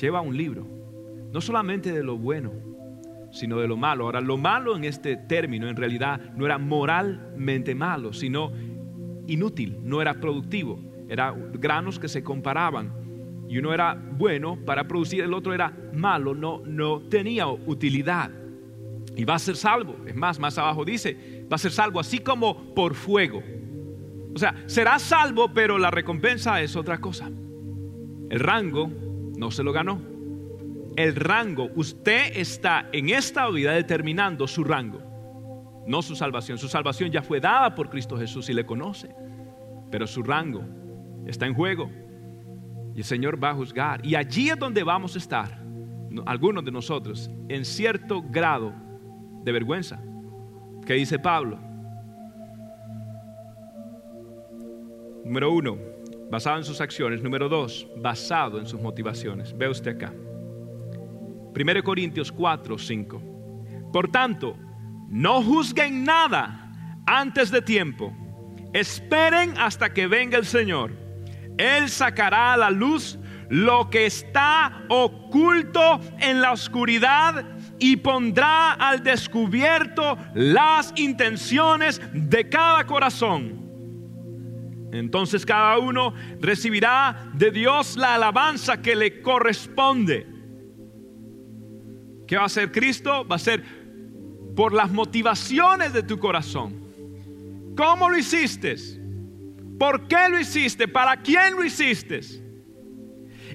[0.00, 0.66] lleva un libro.
[1.30, 2.52] No solamente de lo bueno,
[3.32, 4.06] sino de lo malo.
[4.06, 8.50] Ahora, lo malo en este término en realidad no era moralmente malo, sino
[9.26, 10.80] inútil, no era productivo.
[11.06, 12.99] Era granos que se comparaban.
[13.50, 18.30] Y uno era bueno para producir, el otro era malo, no, no tenía utilidad.
[19.14, 19.96] Y va a ser salvo.
[20.06, 23.42] Es más, más abajo dice, va a ser salvo así como por fuego.
[24.34, 27.26] O sea, será salvo, pero la recompensa es otra cosa.
[27.26, 28.88] El rango
[29.36, 30.10] no se lo ganó
[30.96, 35.00] el rango, usted está en esta vida determinando su rango,
[35.86, 36.58] no su salvación.
[36.58, 39.14] Su salvación ya fue dada por Cristo Jesús y le conoce,
[39.90, 40.62] pero su rango
[41.26, 41.90] está en juego
[42.94, 44.04] y el Señor va a juzgar.
[44.04, 45.60] Y allí es donde vamos a estar,
[46.26, 48.72] algunos de nosotros, en cierto grado
[49.44, 50.00] de vergüenza.
[50.84, 51.58] ¿Qué dice Pablo?
[55.24, 55.78] Número uno,
[56.30, 57.22] basado en sus acciones.
[57.22, 59.56] Número dos, basado en sus motivaciones.
[59.56, 60.12] Ve usted acá.
[61.54, 63.22] 1 Corintios 4, 5.
[63.92, 64.56] Por tanto,
[65.08, 66.72] no juzguen nada
[67.06, 68.12] antes de tiempo.
[68.72, 70.92] Esperen hasta que venga el Señor.
[71.60, 73.18] Él sacará a la luz
[73.50, 77.44] lo que está oculto en la oscuridad
[77.78, 83.60] y pondrá al descubierto las intenciones de cada corazón.
[84.92, 90.26] Entonces cada uno recibirá de Dios la alabanza que le corresponde.
[92.26, 93.26] ¿Qué va a hacer Cristo?
[93.26, 93.62] Va a ser
[94.56, 96.80] por las motivaciones de tu corazón.
[97.76, 98.99] ¿Cómo lo hiciste?
[99.80, 100.86] ¿Por qué lo hiciste?
[100.88, 102.20] ¿Para quién lo hiciste?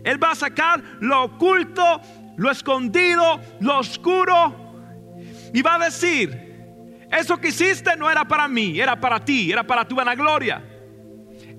[0.04, 2.02] Él va a sacar lo oculto,
[2.36, 5.14] lo escondido, lo oscuro
[5.54, 6.36] y va a decir,
[7.12, 10.64] eso que hiciste no era para mí, era para ti, era para tu vanagloria.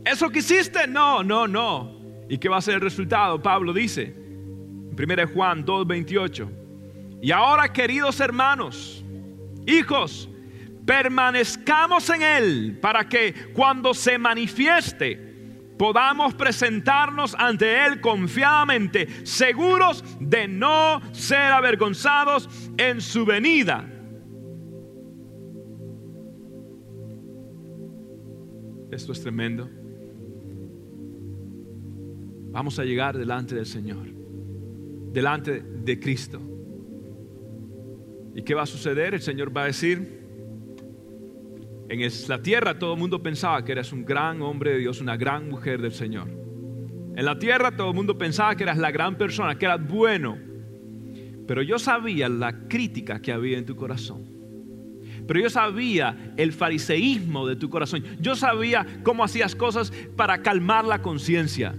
[0.04, 2.00] Eso que hiciste, no, no, no.
[2.28, 3.40] ¿Y qué va a ser el resultado?
[3.40, 6.50] Pablo dice, en 1 Juan 2.28
[7.22, 9.04] y ahora, queridos hermanos,
[9.64, 10.28] hijos,
[10.86, 15.26] permanezcamos en Él para que cuando se manifieste
[15.76, 23.92] podamos presentarnos ante Él confiadamente, seguros de no ser avergonzados en su venida.
[28.90, 29.68] Esto es tremendo.
[32.52, 34.06] Vamos a llegar delante del Señor,
[35.12, 36.40] delante de Cristo.
[38.34, 39.12] ¿Y qué va a suceder?
[39.12, 40.15] El Señor va a decir,
[41.88, 45.16] en la tierra todo el mundo pensaba que eras un gran hombre de Dios, una
[45.16, 46.28] gran mujer del Señor.
[47.16, 50.36] En la tierra todo el mundo pensaba que eras la gran persona, que eras bueno.
[51.46, 54.24] Pero yo sabía la crítica que había en tu corazón.
[55.26, 58.04] Pero yo sabía el fariseísmo de tu corazón.
[58.20, 61.74] Yo sabía cómo hacías cosas para calmar la conciencia.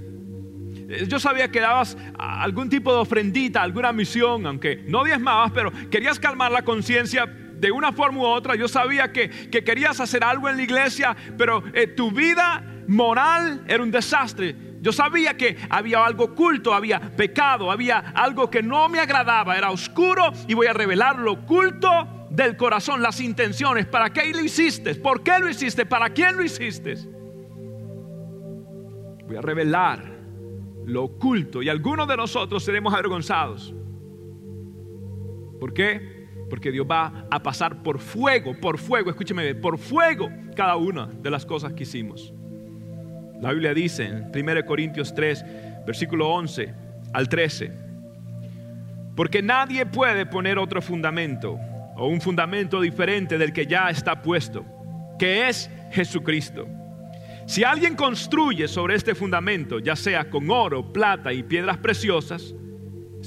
[0.89, 5.71] Eh, yo sabía que dabas algún tipo de ofrendita, alguna misión, aunque no diezmabas, pero
[5.89, 8.55] querías calmar la conciencia de una forma u otra.
[8.55, 13.83] Yo sabía que, querías hacer algo en la iglesia, pero eh, tu vida moral era
[13.83, 14.55] un desastre.
[14.81, 19.71] Yo sabía que había algo oculto, había pecado, había algo que no me agradaba, era
[19.71, 23.85] oscuro y voy a revelar lo oculto del corazón, las intenciones.
[23.87, 24.95] ¿Para qué lo hiciste?
[24.95, 25.85] ¿Por qué lo hiciste?
[25.85, 26.95] ¿Para quién lo hiciste?
[29.25, 30.17] Voy a revelar
[30.85, 33.73] lo oculto y algunos de nosotros seremos avergonzados.
[35.59, 36.16] ¿Por qué?
[36.49, 41.29] Porque Dios va a pasar por fuego, por fuego, escúcheme, por fuego cada una de
[41.29, 42.33] las cosas que hicimos.
[43.41, 45.45] La Biblia dice en 1 Corintios 3,
[45.85, 46.73] versículo 11
[47.13, 47.71] al 13,
[49.15, 51.59] porque nadie puede poner otro fundamento
[51.95, 54.65] o un fundamento diferente del que ya está puesto,
[55.17, 56.67] que es Jesucristo.
[57.47, 62.53] Si alguien construye sobre este fundamento, ya sea con oro, plata y piedras preciosas,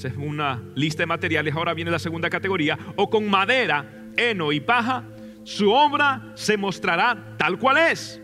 [0.00, 3.84] esa es una lista de materiales, ahora viene la segunda categoría, o con madera,
[4.16, 5.04] heno y paja,
[5.44, 8.18] su obra se mostrará tal cual es,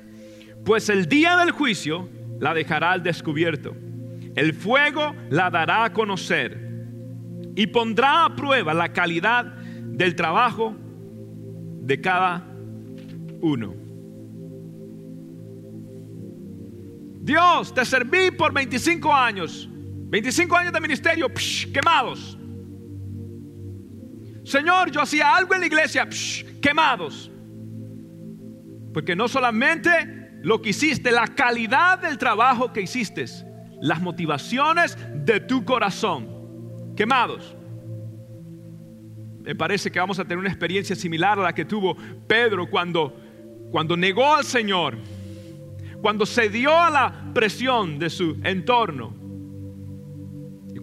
[0.64, 2.08] pues el día del juicio
[2.40, 3.76] la dejará al descubierto.
[4.34, 6.58] El fuego la dará a conocer
[7.54, 10.74] y pondrá a prueba la calidad del trabajo
[11.82, 12.42] de cada
[13.42, 13.74] uno.
[17.20, 19.68] Dios, te serví por 25 años,
[20.08, 21.28] 25 años de ministerio,
[21.72, 22.38] quemados.
[24.44, 26.08] Señor, yo hacía algo en la iglesia,
[26.62, 27.30] quemados.
[28.94, 33.24] Porque no solamente lo que hiciste, la calidad del trabajo que hiciste,
[33.80, 37.56] las motivaciones de tu corazón, quemados.
[39.42, 41.96] Me parece que vamos a tener una experiencia similar a la que tuvo
[42.28, 43.12] Pedro cuando,
[43.72, 44.96] cuando negó al Señor,
[46.00, 49.25] cuando cedió a la presión de su entorno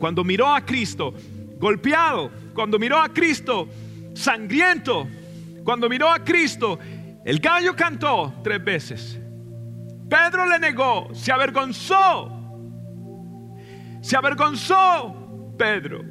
[0.04, 1.14] cuando miró a Cristo
[1.58, 3.70] golpeado cuando miró a Cristo
[4.14, 5.08] sangriento,
[5.64, 6.78] cuando miró a Cristo,
[7.24, 9.18] el gallo cantó tres veces.
[10.10, 12.30] Pedro le negó, se avergonzó.
[14.02, 16.04] Se avergonzó Pedro.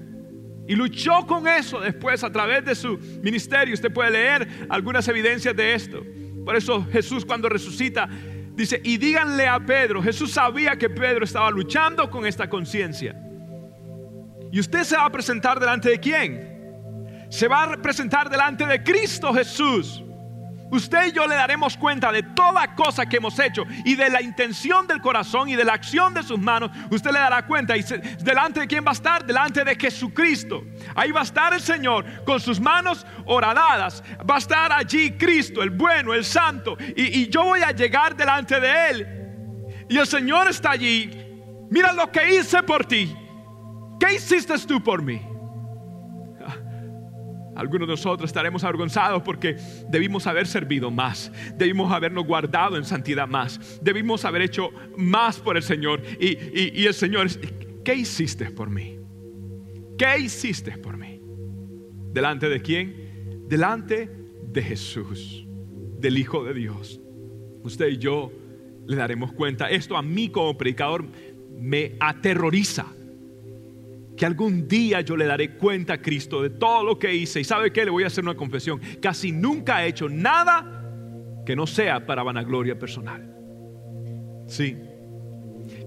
[0.67, 3.75] Y luchó con eso después a través de su ministerio.
[3.75, 6.03] Usted puede leer algunas evidencias de esto.
[6.47, 8.09] Por eso Jesús cuando resucita
[8.55, 13.15] dice, y díganle a Pedro, Jesús sabía que Pedro estaba luchando con esta conciencia.
[14.53, 17.27] ¿Y usted se va a presentar delante de quién?
[17.31, 20.03] Se va a presentar delante de Cristo Jesús.
[20.71, 24.21] Usted y yo le daremos cuenta de toda cosa que hemos hecho y de la
[24.21, 26.71] intención del corazón y de la acción de sus manos.
[26.91, 27.77] Usted le dará cuenta.
[27.79, 27.83] ¿Y
[28.23, 29.25] delante de quién va a estar?
[29.25, 30.63] Delante de Jesucristo.
[30.95, 34.05] Ahí va a estar el Señor con sus manos horadadas.
[34.29, 36.77] Va a estar allí Cristo, el bueno, el santo.
[36.95, 39.87] Y, y yo voy a llegar delante de Él.
[39.89, 41.11] Y el Señor está allí.
[41.71, 43.15] Mira lo que hice por ti.
[43.99, 45.21] ¿Qué hiciste tú por mí?
[47.55, 49.57] Algunos de nosotros estaremos avergonzados porque
[49.89, 55.57] debimos haber servido más, debimos habernos guardado en santidad más, debimos haber hecho más por
[55.57, 56.03] el Señor.
[56.19, 57.29] Y, y el Señor,
[57.85, 58.99] ¿qué hiciste por mí?
[59.99, 61.21] ¿Qué hiciste por mí?
[62.13, 63.47] ¿Delante de quién?
[63.49, 64.11] Delante
[64.45, 65.47] de Jesús,
[65.99, 67.01] del Hijo de Dios.
[67.63, 68.33] Usted y yo
[68.87, 69.71] le daremos cuenta.
[69.71, 71.05] Esto a mí como predicador
[71.59, 72.87] me aterroriza
[74.23, 77.41] que algún día yo le daré cuenta a Cristo de todo lo que hice.
[77.41, 78.81] Y sabe que le voy a hacer una confesión.
[79.01, 83.35] Casi nunca he hecho nada que no sea para vanagloria personal.
[84.47, 84.79] Sí.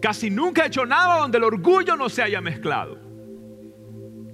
[0.02, 3.00] Casi nunca he hecho nada donde el orgullo no se haya mezclado.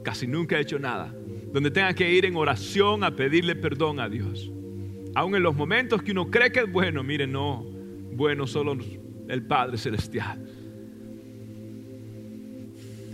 [0.04, 1.14] Casi nunca he hecho nada
[1.54, 4.52] donde tenga que ir en oración a pedirle perdón a Dios.
[5.14, 7.64] Aún en los momentos que uno cree que es bueno, mire, no,
[8.14, 8.76] bueno solo
[9.30, 10.44] el Padre Celestial.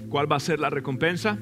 [0.09, 1.37] ¿Cuál va a ser la recompensa?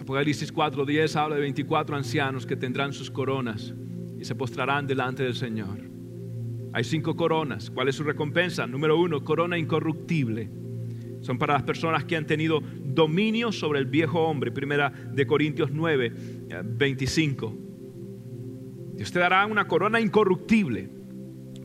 [0.00, 3.74] Apocalipsis 4:10 habla de 24 ancianos que tendrán sus coronas
[4.18, 5.78] y se postrarán delante del Señor.
[6.72, 7.70] Hay cinco coronas.
[7.70, 8.66] ¿Cuál es su recompensa?
[8.66, 10.50] Número uno, corona incorruptible.
[11.22, 14.52] Son para las personas que han tenido dominio sobre el viejo hombre.
[14.52, 16.12] Primera de Corintios 9,
[16.64, 17.56] 25.
[18.94, 20.88] Dios te dará una corona incorruptible,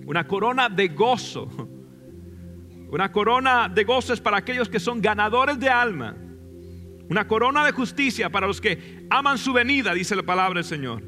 [0.05, 1.49] una corona de gozo
[2.91, 6.13] una corona de goces para aquellos que son ganadores de alma.
[7.09, 11.01] Una corona de justicia para los que aman su venida, dice la palabra del Señor.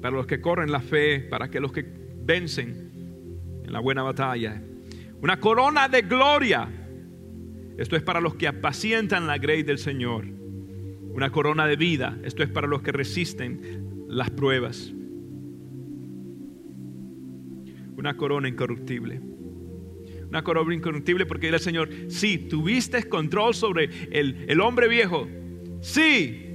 [0.00, 1.84] Para los que corren la fe, para que los que
[2.24, 4.62] vencen en la buena batalla.
[5.20, 6.68] Una corona de gloria.
[7.76, 10.26] Esto es para los que apacientan la grey del Señor.
[10.26, 12.16] Una corona de vida.
[12.22, 14.92] Esto es para los que resisten las pruebas.
[17.96, 19.31] Una corona incorruptible
[20.32, 25.28] una corona incorruptible porque el Señor, sí, tuviste control sobre el, el hombre viejo.
[25.82, 26.48] Sí,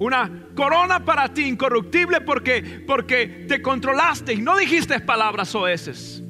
[0.00, 6.20] una corona para ti incorruptible porque, porque te controlaste y no dijiste palabras oeces.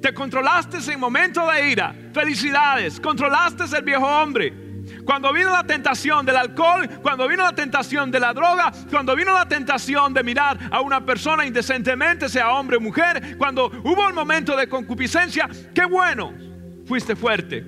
[0.00, 1.94] Te controlaste en momento de ira.
[2.14, 2.98] Felicidades.
[2.98, 4.63] Controlaste el viejo hombre.
[5.04, 9.32] Cuando vino la tentación del alcohol, cuando vino la tentación de la droga, cuando vino
[9.34, 14.14] la tentación de mirar a una persona indecentemente, sea hombre o mujer, cuando hubo el
[14.14, 16.32] momento de concupiscencia, qué bueno,
[16.86, 17.64] fuiste fuerte.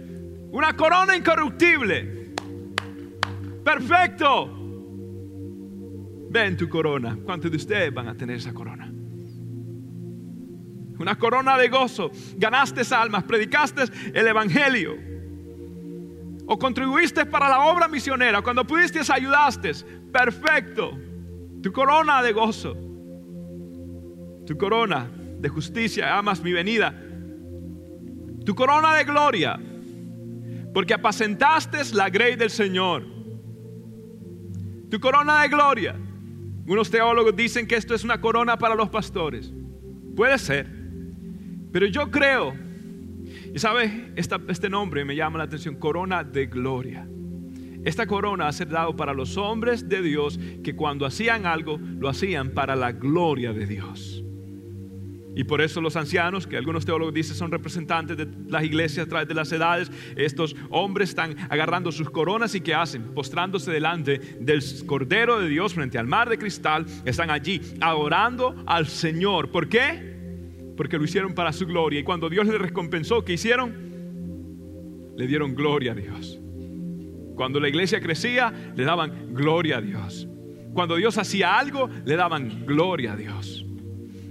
[0.50, 2.32] Una corona incorruptible.
[3.64, 4.52] Perfecto.
[6.30, 7.18] Ven tu corona.
[7.24, 8.90] ¿Cuántos de ustedes van a tener esa corona?
[10.98, 12.10] Una corona de gozo.
[12.36, 13.82] Ganaste almas, predicaste
[14.14, 15.15] el Evangelio
[16.46, 19.72] o contribuiste para la obra misionera, cuando pudiste ayudaste,
[20.12, 20.92] perfecto.
[21.62, 22.76] Tu corona de gozo,
[24.46, 26.94] tu corona de justicia, amas mi venida,
[28.44, 29.58] tu corona de gloria.
[30.76, 33.02] porque apacentaste la grey del Señor.
[34.90, 35.96] Tu corona de gloria.
[36.66, 39.50] Unos teólogos dicen que esto es una corona para los pastores.
[40.14, 40.66] Puede ser.
[41.72, 42.52] Pero yo creo,
[43.56, 47.08] y sabes, este nombre me llama la atención, corona de gloria.
[47.86, 52.10] Esta corona ha sido dado para los hombres de Dios que cuando hacían algo, lo
[52.10, 54.22] hacían para la gloria de Dios.
[55.34, 59.08] Y por eso los ancianos, que algunos teólogos dicen son representantes de las iglesias a
[59.08, 63.14] través de las edades, estos hombres están agarrando sus coronas y ¿qué hacen?
[63.14, 68.86] Postrándose delante del Cordero de Dios frente al mar de cristal, están allí adorando al
[68.86, 69.50] Señor.
[69.50, 70.15] ¿Por qué?
[70.76, 72.00] Porque lo hicieron para su gloria.
[72.00, 73.74] Y cuando Dios les recompensó, ¿qué hicieron?
[75.16, 76.38] Le dieron gloria a Dios.
[77.34, 80.28] Cuando la iglesia crecía, le daban gloria a Dios.
[80.72, 83.64] Cuando Dios hacía algo, le daban gloria a Dios.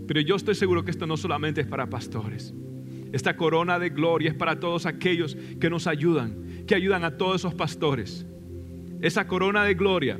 [0.07, 2.53] Pero yo estoy seguro que esto no solamente es para pastores.
[3.11, 7.41] Esta corona de gloria es para todos aquellos que nos ayudan, que ayudan a todos
[7.41, 8.25] esos pastores.
[9.01, 10.19] Esa corona de gloria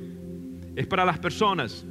[0.76, 1.86] es para las personas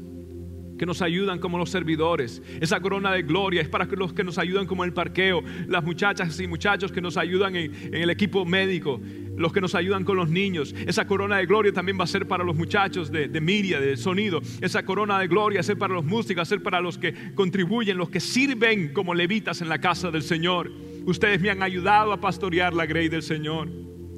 [0.79, 2.43] que nos ayudan como los servidores.
[2.61, 6.39] Esa corona de gloria es para los que nos ayudan como el parqueo, las muchachas
[6.41, 9.01] y muchachos que nos ayudan en, el equipo médico,
[9.37, 10.75] los que nos ayudan con los niños.
[10.87, 13.97] Esa corona de gloria también va a ser para los muchachos de, de Miria, de
[13.97, 14.41] sonido.
[14.61, 16.99] Esa corona de gloria va a ser para los músicos, va a ser para los
[16.99, 20.70] que contribuyen, los que sirven como levitas en la casa del Señor.
[21.07, 23.68] Ustedes me han ayudado a pastorear la grey del Señor.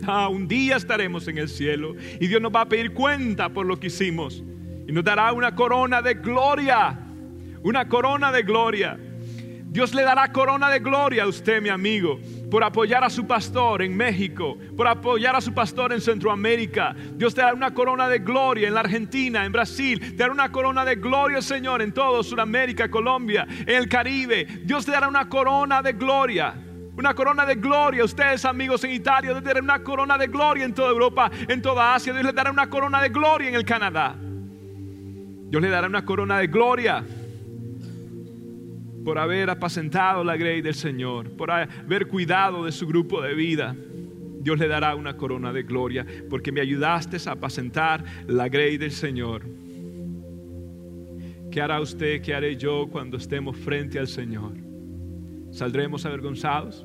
[0.04, 3.66] Ah, un día estaremos en el cielo y Dios nos va a pedir cuenta por
[3.66, 4.44] lo que hicimos
[4.86, 6.98] y nos dará una corona de gloria.
[7.62, 8.96] Una corona de gloria.
[9.76, 12.18] Dios le dará corona de gloria a usted, mi amigo,
[12.50, 16.94] por apoyar a su pastor en México, por apoyar a su pastor en Centroamérica.
[17.14, 19.98] Dios te dará una corona de gloria en la Argentina, en Brasil.
[19.98, 24.46] Te dará una corona de gloria, Señor, en todo Sudamérica, Colombia, en el Caribe.
[24.62, 26.54] Dios te dará una corona de gloria.
[26.96, 28.02] Una corona de gloria.
[28.02, 31.94] Ustedes, amigos en Italia, Dios dará una corona de gloria en toda Europa, en toda
[31.94, 32.14] Asia.
[32.14, 34.16] Dios les dará una corona de gloria en el Canadá.
[35.48, 37.04] Dios le dará una corona de gloria
[39.04, 43.76] por haber apacentado la grey del Señor, por haber cuidado de su grupo de vida.
[44.40, 48.90] Dios le dará una corona de gloria porque me ayudaste a apacentar la grey del
[48.90, 49.42] Señor.
[51.52, 52.20] ¿Qué hará usted?
[52.20, 54.54] ¿Qué haré yo cuando estemos frente al Señor?
[55.52, 56.84] ¿Saldremos avergonzados?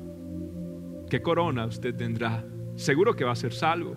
[1.10, 2.44] ¿Qué corona usted tendrá?
[2.76, 3.96] Seguro que va a ser salvo.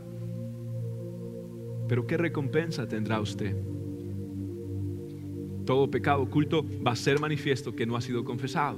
[1.88, 3.56] Pero ¿qué recompensa tendrá usted?
[5.66, 8.78] Todo pecado oculto va a ser manifiesto que no ha sido confesado,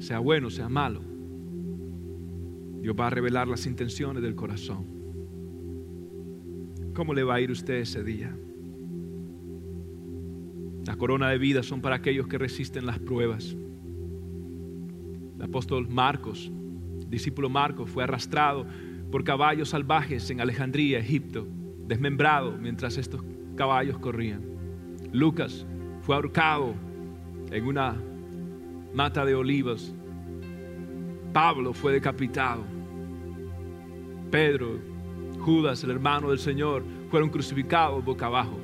[0.00, 1.00] sea bueno, sea malo.
[2.80, 4.86] Dios va a revelar las intenciones del corazón.
[6.94, 8.36] ¿Cómo le va a ir usted ese día?
[10.84, 13.54] La corona de vida son para aquellos que resisten las pruebas.
[15.36, 16.50] El apóstol Marcos,
[17.08, 18.66] discípulo Marcos, fue arrastrado
[19.10, 21.46] por caballos salvajes en Alejandría, Egipto,
[21.86, 23.22] desmembrado mientras estos
[23.54, 24.57] caballos corrían.
[25.12, 25.66] Lucas
[26.02, 26.74] fue ahorcado
[27.50, 27.96] en una
[28.92, 29.94] mata de olivas.
[31.32, 32.64] Pablo fue decapitado.
[34.30, 34.78] Pedro,
[35.40, 38.58] Judas, el hermano del Señor, fueron crucificados boca abajo.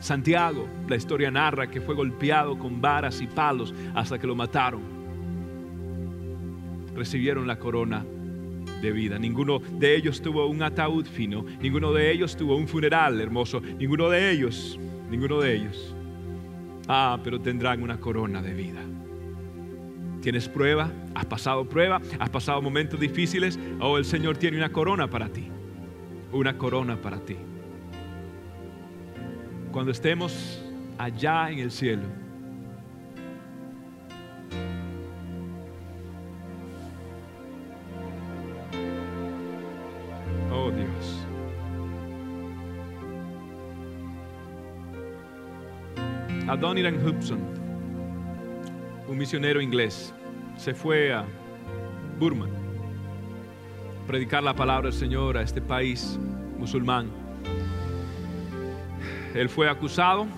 [0.00, 4.82] Santiago, la historia narra que fue golpeado con varas y palos hasta que lo mataron.
[6.94, 8.04] Recibieron la corona
[8.82, 9.18] de vida.
[9.18, 14.10] Ninguno de ellos tuvo un ataúd fino, ninguno de ellos tuvo un funeral hermoso, ninguno
[14.10, 14.78] de ellos
[15.10, 15.94] ninguno de ellos.
[16.88, 18.80] Ah, pero tendrán una corona de vida.
[20.20, 20.90] ¿Tienes prueba?
[21.14, 22.00] ¿Has pasado prueba?
[22.18, 23.58] ¿Has pasado momentos difíciles?
[23.80, 25.48] Oh, el Señor tiene una corona para ti.
[26.32, 27.36] Una corona para ti.
[29.70, 30.62] Cuando estemos
[30.98, 32.04] allá en el cielo,
[46.54, 47.40] Adoniran Hudson,
[49.08, 50.14] un misionero inglés,
[50.56, 51.24] se fue a
[52.16, 56.16] Burma a predicar la palabra del Señor a este país
[56.56, 57.10] musulmán.
[59.34, 60.28] Él fue acusado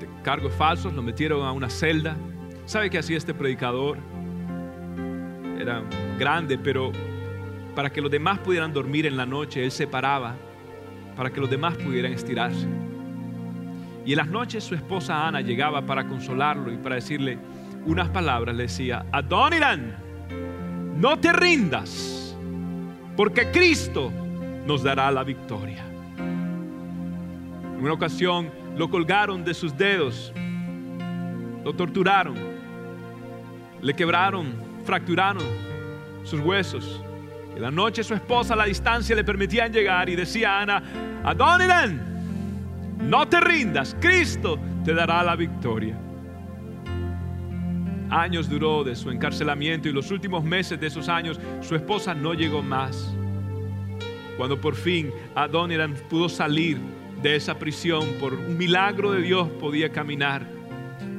[0.00, 2.16] de cargos falsos, lo metieron a una celda.
[2.64, 3.98] ¿Sabe qué hacía este predicador?
[5.56, 5.84] Era
[6.18, 6.90] grande, pero
[7.76, 10.34] para que los demás pudieran dormir en la noche, él se paraba
[11.16, 12.66] para que los demás pudieran estirarse.
[14.08, 17.38] Y en las noches su esposa Ana llegaba para consolarlo y para decirle
[17.84, 18.56] unas palabras.
[18.56, 19.96] Le decía, Adoniran,
[20.96, 22.34] no te rindas,
[23.18, 24.10] porque Cristo
[24.64, 25.84] nos dará la victoria.
[26.16, 30.32] En una ocasión lo colgaron de sus dedos,
[31.62, 32.34] lo torturaron,
[33.82, 34.54] le quebraron,
[34.86, 35.44] fracturaron
[36.24, 37.04] sus huesos
[37.54, 40.82] En la noche su esposa a la distancia le permitían llegar y decía a Ana,
[41.24, 42.07] Adoniran,
[43.00, 45.98] no te rindas, Cristo te dará la victoria.
[48.10, 52.32] Años duró de su encarcelamiento y los últimos meses de esos años su esposa no
[52.34, 53.14] llegó más.
[54.36, 56.78] Cuando por fin Adoniran pudo salir
[57.22, 60.46] de esa prisión, por un milagro de Dios podía caminar.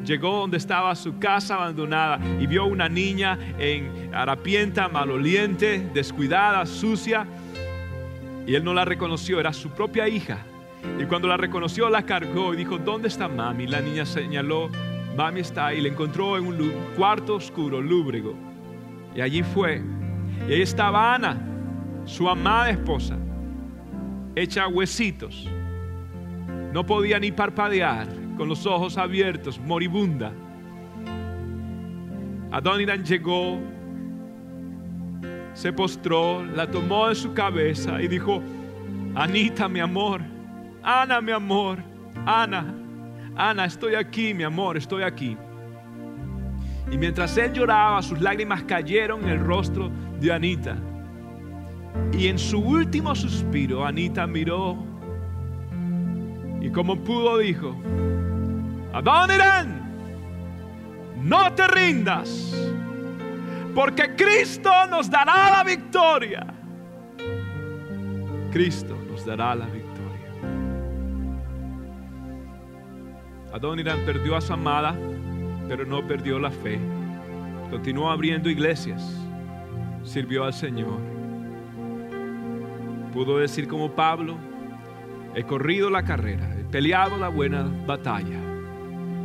[0.06, 7.28] Llegó donde estaba su casa abandonada y vio una niña en harapienta, maloliente, descuidada, sucia.
[8.48, 10.40] Y él no la reconoció, era su propia hija.
[11.00, 13.68] Y cuando la reconoció, la cargó y dijo, ¿dónde está mami?
[13.68, 14.70] La niña señaló
[15.20, 18.36] Mami está ahí, le encontró en un cuarto oscuro, lúbrego.
[19.14, 19.82] Y allí fue.
[20.48, 21.38] Y ahí estaba Ana,
[22.06, 23.18] su amada esposa,
[24.34, 25.46] hecha huesitos.
[26.72, 28.08] No podía ni parpadear,
[28.38, 30.32] con los ojos abiertos, moribunda.
[32.52, 33.60] Adoniran llegó,
[35.54, 38.42] se postró, la tomó de su cabeza y dijo,
[39.16, 40.22] Anita, mi amor,
[40.84, 41.80] Ana, mi amor,
[42.26, 42.74] Ana,
[43.36, 45.38] Ana, estoy aquí, mi amor, estoy aquí.
[46.92, 50.76] Y mientras él lloraba, sus lágrimas cayeron en el rostro de Anita.
[52.14, 54.90] Y en su último suspiro, Anita miró
[56.62, 57.76] y como pudo dijo,
[58.94, 59.80] Adoniran,
[61.24, 62.54] no te rindas,
[63.74, 66.46] porque Cristo nos dará la victoria.
[68.52, 69.79] Cristo nos dará la victoria.
[73.52, 74.96] Adoniran perdió a su amada,
[75.68, 76.80] pero no perdió la fe.
[77.72, 79.20] Continuó abriendo iglesias,
[80.04, 81.00] sirvió al Señor.
[83.12, 84.38] Pudo decir como Pablo,
[85.34, 88.40] he corrido la carrera, he peleado la buena batalla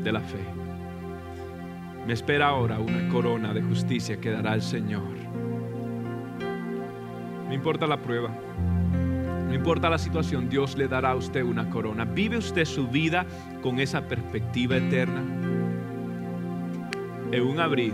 [0.03, 0.41] de la fe.
[2.07, 5.03] Me espera ahora una corona de justicia que dará el Señor.
[7.47, 8.31] No importa la prueba,
[9.55, 12.05] no importa la situación, Dios le dará a usted una corona.
[12.05, 13.25] ¿Vive usted su vida
[13.63, 15.23] con esa perspectiva eterna?
[17.31, 17.93] En un abrir,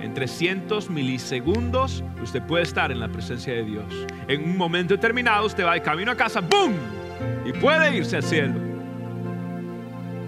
[0.00, 3.84] en 300 milisegundos, usted puede estar en la presencia de Dios.
[4.28, 6.72] En un momento determinado, usted va de camino a casa, ¡boom!
[7.44, 8.54] Y puede irse al cielo.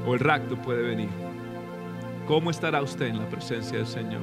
[0.07, 1.09] O el rapto puede venir.
[2.27, 4.21] ¿Cómo estará usted en la presencia del Señor?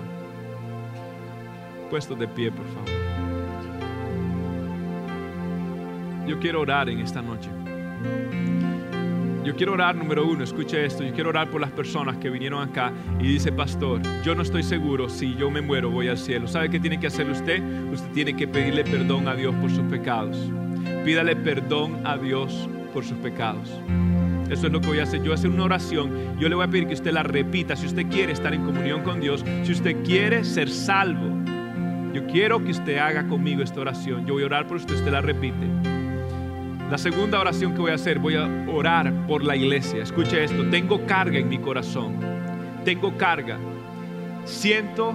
[1.89, 3.36] Puesto de pie, por favor.
[6.27, 7.49] Yo quiero orar en esta noche.
[9.47, 12.67] Yo quiero orar, número uno, escuche esto, yo quiero orar por las personas que vinieron
[12.67, 16.49] acá y dice, pastor, yo no estoy seguro si yo me muero, voy al cielo.
[16.49, 17.63] ¿Sabe qué tiene que hacer usted?
[17.93, 20.37] Usted tiene que pedirle perdón a Dios por sus pecados.
[21.05, 23.69] Pídale perdón a Dios por sus pecados.
[24.49, 25.19] Eso es lo que voy a hacer.
[25.19, 26.37] Yo voy a hacer una oración.
[26.37, 27.77] Yo le voy a pedir que usted la repita.
[27.77, 31.37] Si usted quiere estar en comunión con Dios, si usted quiere ser salvo,
[32.13, 34.25] yo quiero que usted haga conmigo esta oración.
[34.25, 35.96] Yo voy a orar por usted, usted la repite.
[36.89, 40.03] La segunda oración que voy a hacer, voy a orar por la iglesia.
[40.03, 42.15] Escuche esto, tengo carga en mi corazón.
[42.85, 43.57] Tengo carga.
[44.45, 45.13] Siento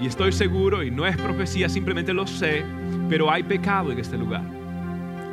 [0.00, 2.64] y estoy seguro, y no es profecía, simplemente lo sé,
[3.08, 4.42] pero hay pecado en este lugar.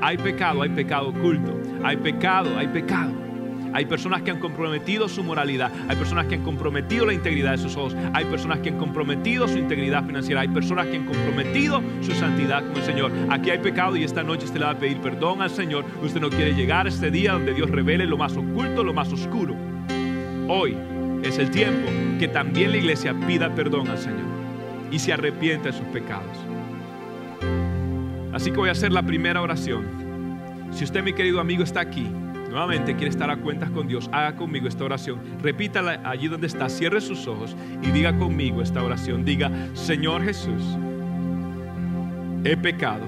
[0.01, 1.57] Hay pecado, hay pecado oculto.
[1.83, 3.30] Hay pecado, hay pecado.
[3.73, 7.57] Hay personas que han comprometido su moralidad, hay personas que han comprometido la integridad de
[7.57, 11.81] sus ojos, hay personas que han comprometido su integridad financiera, hay personas que han comprometido
[12.01, 13.11] su santidad con el Señor.
[13.29, 15.85] Aquí hay pecado y esta noche usted le va a pedir perdón al Señor.
[16.03, 19.11] Usted no quiere llegar a este día donde Dios revele lo más oculto, lo más
[19.13, 19.55] oscuro.
[20.47, 20.75] Hoy
[21.23, 24.31] es el tiempo que también la iglesia pida perdón al Señor
[24.91, 26.37] y se arrepienta de sus pecados.
[28.33, 29.85] Así que voy a hacer la primera oración.
[30.71, 32.07] Si usted, mi querido amigo, está aquí
[32.51, 35.19] nuevamente quiere estar a cuentas con Dios, haga conmigo esta oración.
[35.41, 39.23] Repítala allí donde está, cierre sus ojos y diga conmigo esta oración.
[39.23, 40.61] Diga, Señor Jesús,
[42.43, 43.05] he pecado,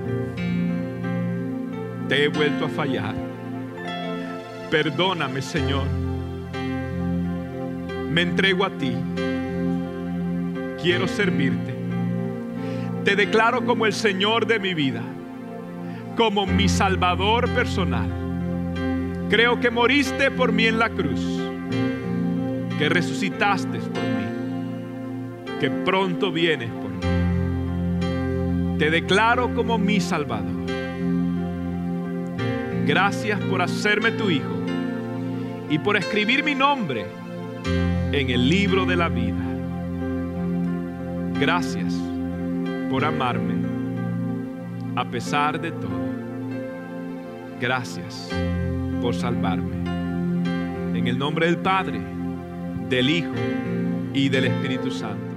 [2.07, 3.13] te he vuelto a fallar.
[4.71, 5.85] Perdóname, Señor.
[8.09, 8.93] Me entrego a ti.
[10.81, 11.75] Quiero servirte.
[13.03, 15.01] Te declaro como el Señor de mi vida,
[16.15, 18.22] como mi Salvador personal
[19.33, 21.19] Creo que moriste por mí en la cruz,
[22.77, 26.99] que resucitaste por mí, que pronto vienes por mí.
[28.77, 30.67] Te declaro como mi Salvador.
[32.85, 34.53] Gracias por hacerme tu Hijo
[35.67, 37.07] y por escribir mi nombre
[38.11, 39.43] en el libro de la vida.
[41.39, 41.91] Gracias
[42.87, 43.55] por amarme
[44.95, 46.03] a pesar de todo.
[47.59, 48.29] Gracias
[49.03, 49.75] por salvarme.
[50.97, 51.99] En el nombre del Padre,
[52.87, 53.33] del Hijo
[54.13, 55.32] y del Espíritu Santo.